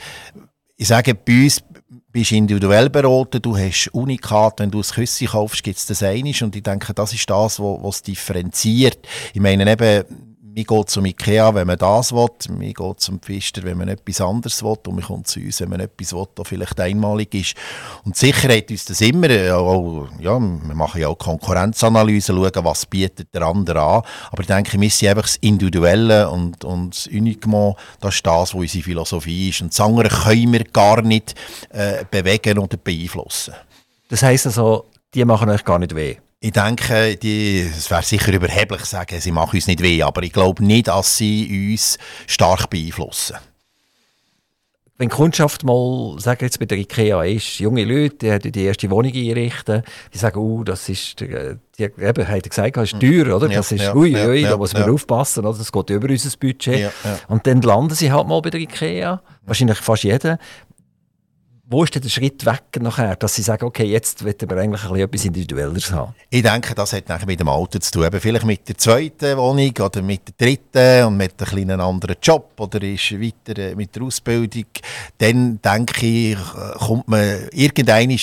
Ich 0.75 0.89
sage, 0.89 1.15
bei 1.15 1.43
uns 1.43 1.61
bist 2.11 2.31
du 2.31 2.35
individuell 2.35 2.89
beraten, 2.89 3.41
du 3.41 3.57
hast 3.57 3.89
Unikat, 3.93 4.59
wenn 4.59 4.71
du 4.71 4.79
ein 4.79 4.83
Küssi 4.83 5.25
kaufst, 5.25 5.63
gibt 5.63 5.77
es 5.77 5.85
das 5.85 6.03
einiges 6.03 6.41
und 6.41 6.55
ich 6.55 6.63
denke, 6.63 6.93
das 6.93 7.13
ist 7.13 7.29
das, 7.29 7.59
was 7.59 7.83
was 7.83 8.01
differenziert. 8.01 8.99
Ich 9.33 9.41
meine 9.41 9.71
eben, 9.71 10.26
man 10.57 10.65
geht 10.65 10.89
zum 10.89 11.05
Ikea, 11.05 11.53
wenn 11.53 11.67
man 11.67 11.77
das 11.77 12.11
will, 12.11 12.29
man 12.49 12.73
geht 12.73 12.99
zum 12.99 13.19
Pfister, 13.19 13.61
wenn 13.61 13.77
man 13.77 13.89
etwas 13.89 14.21
anderes 14.21 14.63
will 14.63 14.75
und 14.87 14.95
man 14.95 15.03
kommt 15.03 15.27
zu 15.27 15.39
uns, 15.39 15.61
wenn 15.61 15.69
man 15.69 15.81
etwas 15.81 16.13
will, 16.13 16.25
das 16.33 16.47
vielleicht 16.47 16.79
einmalig 16.79 17.31
ist. 17.35 17.53
Und 18.03 18.15
die 18.15 18.25
Sicherheit 18.25 18.71
uns 18.71 18.85
das 18.85 19.01
immer, 19.01 19.29
äh, 19.29 19.51
auch, 19.51 20.07
ja, 20.19 20.39
wir 20.39 20.75
machen 20.75 20.99
ja 20.99 21.09
auch 21.09 21.17
Konkurrenzanalysen, 21.17 22.35
schauen, 22.35 22.65
was 22.65 22.87
bietet 22.87 23.35
der 23.35 23.43
andere 23.43 23.81
an, 23.81 24.01
aber 24.31 24.41
ich 24.41 24.47
denke, 24.47 24.81
wir 24.81 24.89
sind 24.89 25.09
einfach 25.09 25.23
das 25.23 25.35
Individuelle 25.37 26.27
und, 26.27 26.63
und 26.65 26.95
das 26.95 27.05
Unicum, 27.05 27.75
das 28.01 28.15
ist 28.15 28.25
das, 28.25 28.55
was 28.55 28.59
unsere 28.59 28.83
Philosophie 28.83 29.49
ist 29.49 29.61
und 29.61 29.71
das 29.71 29.79
andere 29.79 30.09
können 30.09 30.53
wir 30.53 30.63
gar 30.63 31.03
nicht 31.03 31.35
äh, 31.69 32.03
bewegen 32.09 32.57
oder 32.57 32.77
beeinflussen. 32.77 33.53
Das 34.09 34.23
heisst 34.23 34.47
also, 34.47 34.85
die 35.13 35.23
machen 35.23 35.49
euch 35.51 35.63
gar 35.63 35.77
nicht 35.77 35.93
weh. 35.93 36.17
Ich 36.39 36.51
denke, 36.51 37.15
die, 37.17 37.61
es 37.61 37.89
wäre 37.89 38.03
sicher 38.03 38.31
überheblich 38.31 38.81
zu 38.81 38.87
sagen, 38.87 39.19
sie 39.19 39.31
machen 39.31 39.55
uns 39.55 39.65
nicht 39.67 39.81
weh, 39.81 40.03
aber 40.03 40.21
ich 40.21 40.31
glaube 40.31 40.63
nicht, 40.63 40.87
dass 40.87 41.17
sie 41.17 41.71
uns 41.73 41.97
stark 42.27 42.69
beeinflussen. 42.69 43.37
Wenn 44.99 45.09
die 45.09 45.15
Kundschaft 45.15 45.63
mal, 45.63 46.15
sagen 46.19 46.43
jetzt 46.43 46.57
bei 46.59 46.65
der 46.65 46.77
IKEA 46.79 47.23
ist, 47.23 47.59
junge 47.59 47.83
Leute, 47.85 48.39
die 48.39 48.51
die 48.51 48.63
erste 48.65 48.89
Wohnung 48.89 49.11
einrichten, 49.13 49.83
die 50.11 50.17
sagen, 50.17 50.39
uh, 50.39 50.63
das 50.63 50.89
ist, 50.89 51.19
der- 51.19 51.57
die 51.77 51.83
eben, 51.83 52.27
hat 52.27 52.43
er 52.45 52.49
gesagt, 52.49 52.77
das 52.77 52.93
ist 52.93 52.99
teuer, 52.99 53.35
oder? 53.35 53.47
Ja, 53.47 53.57
das 53.57 53.71
ist, 53.71 53.81
ja, 53.83 53.95
ui, 53.95 54.09
ja, 54.11 54.25
ui, 54.27 54.41
ja, 54.41 54.49
da 54.51 54.57
muss 54.57 54.73
man 54.73 54.89
aufpassen, 54.89 55.45
oder? 55.45 55.55
Das 55.57 55.71
geht 55.71 55.89
über 55.91 56.09
unser 56.09 56.35
Budget. 56.37 56.91
Und 57.27 57.45
dann 57.45 57.61
landen 57.61 57.93
sie 57.93 58.11
halt 58.11 58.27
mal 58.27 58.41
bei 58.41 58.49
der 58.49 58.59
IKEA, 58.59 59.21
wahrscheinlich 59.45 59.77
fast 59.77 60.03
jeder. 60.03 60.39
Wo 61.69 61.83
ist 61.83 61.93
denn 61.93 62.01
der 62.01 62.07
Schritt 62.07 62.45
weg 62.45 62.63
nachher, 62.79 63.17
dass 63.17 63.35
sie 63.35 63.41
sagen, 63.41 63.65
okay, 63.65 63.83
jetzt 63.83 64.23
wollen 64.23 64.49
wir 64.49 64.57
eigentlich 64.57 65.03
etwas 65.03 65.25
Individuelleres 65.25 65.91
haben? 65.91 66.15
Ich 66.29 66.41
denke, 66.41 66.73
das 66.73 66.93
hat 66.93 67.09
nachher 67.09 67.25
mit 67.25 67.41
dem 67.41 67.49
Alter 67.49 67.81
zu 67.81 67.91
tun. 67.91 68.05
Eben 68.05 68.21
vielleicht 68.21 68.45
mit 68.45 68.69
der 68.69 68.77
zweiten 68.77 69.35
Wohnung 69.37 69.73
oder 69.77 70.01
mit 70.01 70.21
der 70.29 70.47
dritten 70.47 71.07
und 71.07 71.17
mit 71.17 71.33
einem 71.37 71.49
kleinen 71.49 71.81
anderen 71.81 72.15
Job 72.21 72.53
oder 72.57 72.81
ist 72.81 73.11
weiter 73.19 73.61
äh, 73.61 73.75
mit 73.75 73.93
der 73.93 74.03
Ausbildung. 74.03 74.63
Dann 75.17 75.59
denke 75.61 76.05
ich, 76.05 76.37
äh, 76.37 76.77
kommt 76.77 77.09
man 77.09 77.49
irgendein 77.51 78.17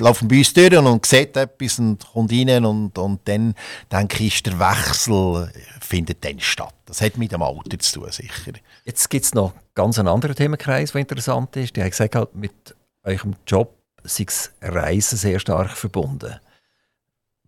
laufen 0.00 0.28
bei 0.28 0.36
uns 0.36 0.52
durch 0.52 0.76
und 0.76 1.06
sieht 1.06 1.38
etwas 1.38 1.78
und 1.78 2.06
kommt 2.12 2.30
rein 2.30 2.66
und, 2.66 2.98
und 2.98 3.20
dann 3.24 3.54
denke 3.90 4.22
ich, 4.22 4.34
ist 4.34 4.46
der 4.46 4.60
Wechsel 4.60 5.50
äh, 5.50 5.58
findet 5.80 6.22
dann 6.22 6.38
statt. 6.38 6.74
Das 6.90 7.00
hat 7.02 7.16
mit 7.16 7.30
dem 7.30 7.40
Alter 7.40 7.78
zu 7.78 8.00
tun, 8.00 8.10
sicher. 8.10 8.52
Jetzt 8.84 9.08
gibt 9.10 9.24
es 9.24 9.32
noch 9.32 9.52
ganz 9.76 9.96
einen 10.00 10.08
anderen 10.08 10.34
Themenkreis, 10.34 10.90
der 10.90 11.00
interessant 11.00 11.54
ist. 11.54 11.76
Die 11.76 11.82
haben 11.82 11.90
gesagt, 11.90 12.16
halt, 12.16 12.34
mit 12.34 12.74
eurem 13.04 13.36
Job 13.46 13.76
das 14.02 14.50
Reisen 14.60 15.16
sehr 15.16 15.38
stark 15.38 15.70
verbunden. 15.70 16.40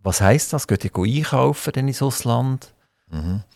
Was 0.01 0.21
heisst 0.21 0.53
das? 0.53 0.65
Geht 0.65 0.85
ihr 0.85 0.91
einkaufen 0.95 1.73
denn 1.73 1.89
ins 1.89 2.01
Ausland? 2.01 2.73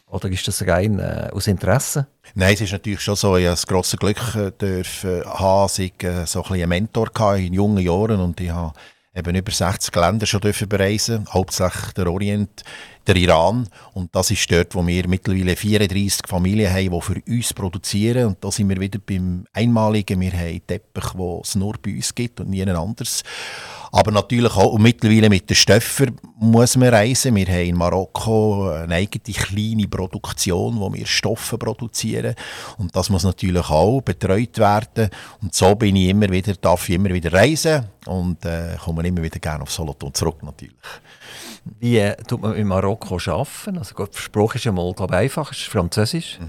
Oder 0.07 0.29
ist 0.29 0.45
das 0.45 0.67
rein 0.67 0.99
äh, 0.99 1.29
aus 1.31 1.47
Interesse? 1.47 2.07
Nein, 2.35 2.53
es 2.53 2.61
ist 2.61 2.73
natürlich 2.73 3.01
schon 3.01 3.15
so, 3.15 3.37
ich 3.37 3.45
habe 3.45 3.53
das 3.53 3.65
grosse 3.65 3.95
Glück 3.95 4.35
äh, 4.35 4.51
dürfen 4.51 5.23
haben, 5.23 5.63
dass 5.63 5.79
ich 5.79 6.03
äh, 6.03 6.25
so 6.25 6.39
ein 6.39 6.43
bisschen 6.43 6.63
einen 6.63 6.69
Mentor 6.69 7.11
hatte 7.17 7.41
in 7.41 7.53
jungen 7.53 7.83
Jahren 7.83 8.19
und 8.19 8.41
ich 8.41 8.51
habe 8.51 8.73
eben 9.17 9.35
über 9.35 9.51
60 9.51 9.95
Länder 9.95 10.25
schon 10.25 10.41
dürfen 10.41 10.69
bereisen, 10.69 11.25
hauptsächlich 11.29 11.93
der 11.93 12.07
Orient, 12.07 12.63
der 13.07 13.15
Iran. 13.15 13.67
Und 13.93 14.15
das 14.15 14.29
ist 14.29 14.49
dort, 14.51 14.75
wo 14.75 14.85
wir 14.85 15.07
mittlerweile 15.07 15.55
34 15.55 16.27
Familien 16.27 16.71
haben, 16.71 16.91
die 16.91 17.01
für 17.01 17.21
uns 17.27 17.53
produzieren. 17.53 18.27
Und 18.27 18.43
da 18.43 18.51
sind 18.51 18.69
wir 18.69 18.79
wieder 18.79 18.99
beim 19.03 19.45
Einmaligen, 19.53 20.21
wir 20.21 20.33
haben 20.33 20.61
Teppich, 20.67 21.13
die 21.13 21.39
es 21.41 21.55
nur 21.55 21.73
bei 21.81 21.95
uns 21.95 22.13
gibt 22.13 22.39
und 22.39 22.49
niemand 22.49 22.77
anders. 22.77 23.23
Aber 23.91 24.11
natürlich 24.11 24.55
auch 24.55 24.73
und 24.73 24.81
mittlerweile 24.81 25.29
mit 25.29 25.49
den 25.49 25.55
Stöffer 25.55 26.07
muss 26.39 26.77
man 26.77 26.89
reisen. 26.89 27.35
Wir 27.35 27.47
haben 27.47 27.65
in 27.65 27.75
Marokko 27.75 28.69
eine 28.69 28.95
eigene 28.95 29.33
kleine 29.33 29.87
Produktion, 29.87 30.79
wo 30.79 30.93
wir 30.93 31.05
Stoffe 31.05 31.57
produzieren. 31.57 32.35
Und 32.77 32.95
das 32.95 33.09
muss 33.09 33.23
natürlich 33.23 33.69
auch 33.69 34.01
betreut 34.01 34.57
werden. 34.57 35.09
Und 35.41 35.53
so 35.53 35.75
bin 35.75 35.95
ich 35.95 36.09
immer 36.09 36.29
wieder, 36.29 36.53
darf 36.53 36.89
ich 36.89 36.95
immer 36.95 37.09
wieder 37.09 37.33
reisen 37.33 37.85
und 38.05 38.45
äh, 38.45 38.75
komme 38.83 39.07
immer 39.07 39.23
wieder 39.23 39.39
gerne 39.39 39.63
auf 39.63 39.71
Solothurn 39.71 40.13
zurück 40.13 40.43
natürlich. 40.43 40.75
Wie 41.79 41.97
äh, 41.97 42.15
tut 42.23 42.41
man 42.41 42.55
in 42.55 42.67
Marokko 42.67 43.17
arbeiten? 43.25 43.77
Also 43.77 43.95
der 43.95 44.07
Spruch 44.13 44.55
ist 44.55 44.65
ja 44.65 44.71
mal 44.71 44.93
glaub, 44.93 45.11
einfach, 45.11 45.51
es 45.51 45.59
ist 45.59 45.67
Französisch. 45.67 46.39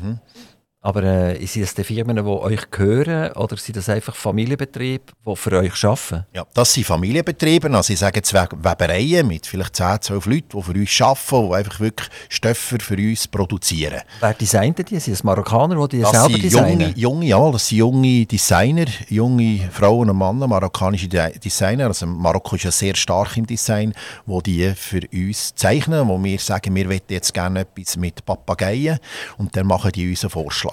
Aber 0.80 1.02
äh, 1.02 1.44
sind 1.44 1.62
das 1.62 1.74
die 1.74 1.82
Firmen, 1.82 2.16
die 2.16 2.22
euch 2.22 2.70
gehören 2.70 3.32
oder 3.32 3.56
sind 3.56 3.76
das 3.76 3.88
einfach 3.88 4.14
Familienbetriebe, 4.14 5.06
die 5.26 5.36
für 5.36 5.58
euch 5.58 5.84
arbeiten? 5.84 6.24
Ja, 6.32 6.46
das 6.54 6.72
sind 6.72 6.86
Familienbetriebe, 6.86 7.68
also 7.68 7.92
ich 7.92 7.98
sage 7.98 8.18
jetzt 8.18 8.32
Webereien 8.32 9.26
mit 9.26 9.44
vielleicht 9.44 9.74
10, 9.74 10.02
12 10.02 10.26
Leuten, 10.26 10.56
die 10.56 10.62
für 10.62 10.72
uns 10.72 11.00
arbeiten, 11.00 11.48
die 11.48 11.54
einfach 11.56 11.80
wirklich 11.80 12.08
Stoffe 12.28 12.78
für 12.78 12.94
uns 12.94 13.26
produzieren. 13.26 14.02
Wer 14.20 14.34
designt 14.34 14.88
die? 14.88 15.00
Sind 15.00 15.14
das 15.14 15.24
Marokkaner, 15.24 15.88
die 15.88 15.96
die 15.96 16.02
das 16.02 16.12
selber 16.12 16.28
sind 16.28 16.44
designen? 16.44 16.80
Junge, 16.80 16.94
junge, 16.96 17.26
ja, 17.26 17.50
das 17.50 17.66
sind 17.66 17.78
junge 17.78 18.26
Designer, 18.26 18.86
junge 19.08 19.68
Frauen 19.72 20.10
und 20.10 20.16
Männer, 20.16 20.46
marokkanische 20.46 21.08
Designer. 21.08 21.88
Also 21.88 22.06
Marokko 22.06 22.54
ist 22.54 22.64
ja 22.64 22.70
sehr 22.70 22.94
stark 22.94 23.36
im 23.36 23.48
Design, 23.48 23.94
wo 24.26 24.40
die 24.40 24.72
für 24.76 25.00
uns 25.12 25.56
zeichnen, 25.56 26.06
wo 26.06 26.22
wir 26.22 26.38
sagen, 26.38 26.72
wir 26.76 26.86
möchten 26.86 27.14
jetzt 27.14 27.34
gerne 27.34 27.60
etwas 27.60 27.96
mit 27.96 28.24
Papageien 28.24 29.00
und 29.38 29.56
dann 29.56 29.66
machen 29.66 29.90
die 29.90 30.08
uns 30.08 30.22
einen 30.22 30.30
Vorschlag. 30.30 30.67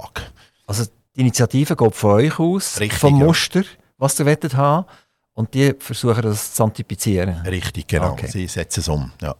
Also 0.67 0.85
die 1.15 1.21
Initiative 1.21 1.75
geht 1.75 1.95
von 1.95 2.11
euch 2.11 2.39
aus, 2.39 2.79
Richtig, 2.79 2.99
vom 2.99 3.19
ja. 3.19 3.25
Muster, 3.25 3.63
was 3.97 4.19
ihr 4.19 4.25
wollt 4.25 4.53
haben 4.55 4.85
und 5.33 5.53
die 5.53 5.73
versuchen 5.77 6.23
das 6.23 6.53
zu 6.53 6.63
antizipieren. 6.63 7.41
Richtig, 7.45 7.87
genau. 7.87 8.11
Okay. 8.11 8.27
Sie 8.27 8.47
setzen 8.47 8.79
es 8.79 8.87
um. 8.87 9.11
Ja. 9.21 9.35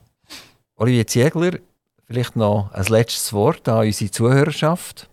Olivier 0.76 1.08
Ziegler, 1.08 1.54
vielleicht 2.06 2.36
noch 2.36 2.72
ein 2.74 2.86
letztes 2.86 3.32
Wort 3.34 3.68
an 3.68 3.86
unsere 3.86 4.12
Zuhörerschaft. 4.12 5.10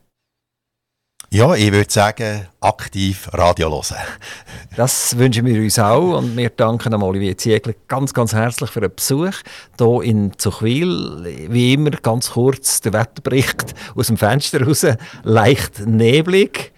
Ja, 1.33 1.55
ich 1.55 1.73
würde 1.73 1.91
sagen, 1.91 2.47
aktiv 2.61 3.27
Radio 3.33 3.71
hören. 3.71 3.97
Das 4.77 5.17
wünschen 5.17 5.47
wir 5.47 5.63
uns 5.63 5.79
auch 5.79 6.19
und 6.19 6.37
wir 6.37 6.51
danken 6.51 6.95
Olivier 7.03 7.39
Ziegler 7.39 7.73
ganz, 7.89 8.13
ganz 8.13 8.35
herzlich 8.35 8.69
für 8.69 8.83
den 8.83 8.95
Besuch 8.95 9.33
hier 9.79 10.03
in 10.03 10.37
Zuchwil. 10.37 11.25
Wie 11.49 11.73
immer 11.73 11.91
ganz 11.91 12.33
kurz 12.33 12.83
der 12.83 12.93
Wetterbericht 12.93 13.75
aus 13.95 14.09
dem 14.09 14.19
Fenster 14.19 14.63
raus. 14.63 14.87
Leicht 15.23 15.87
neblig, 15.87 16.73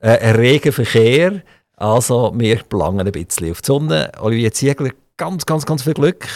äh, 0.00 0.18
ein 0.18 0.36
reger 0.36 0.72
Verkehr, 0.72 1.42
also 1.76 2.32
wir 2.34 2.62
planen 2.62 3.06
ein 3.06 3.12
bisschen 3.12 3.50
auf 3.50 3.60
die 3.60 3.66
Sonne. 3.66 4.10
Olivier 4.20 4.52
Ziegler, 4.52 4.90
ganz, 5.18 5.44
ganz, 5.44 5.66
ganz 5.66 5.82
viel 5.82 5.94
Glück. 5.94 6.26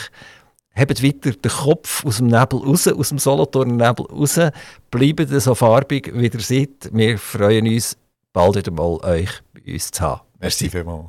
Habt 0.75 1.03
weiter 1.03 1.33
den 1.33 1.51
Kopf 1.51 2.05
aus 2.05 2.17
dem 2.17 2.29
Nebel 2.29 2.61
raus, 2.61 2.89
aus 2.89 3.11
dem 3.11 3.19
Solothurner 3.19 3.89
Nebel 3.89 4.07
raus. 4.07 4.41
Bleibt 4.91 5.29
so 5.29 5.55
farbig, 5.55 6.11
wie 6.15 6.29
ihr 6.29 6.41
seid. 6.41 6.91
Wir 6.93 7.19
freuen 7.19 7.67
uns, 7.67 7.97
bald 8.33 8.57
wieder 8.57 8.73
mal 8.73 8.99
euch 9.05 9.31
bei 9.53 9.73
uns 9.73 9.91
zu 9.91 10.03
haben. 10.03 10.23
Merci 10.41 10.71
vielmals. 10.71 11.07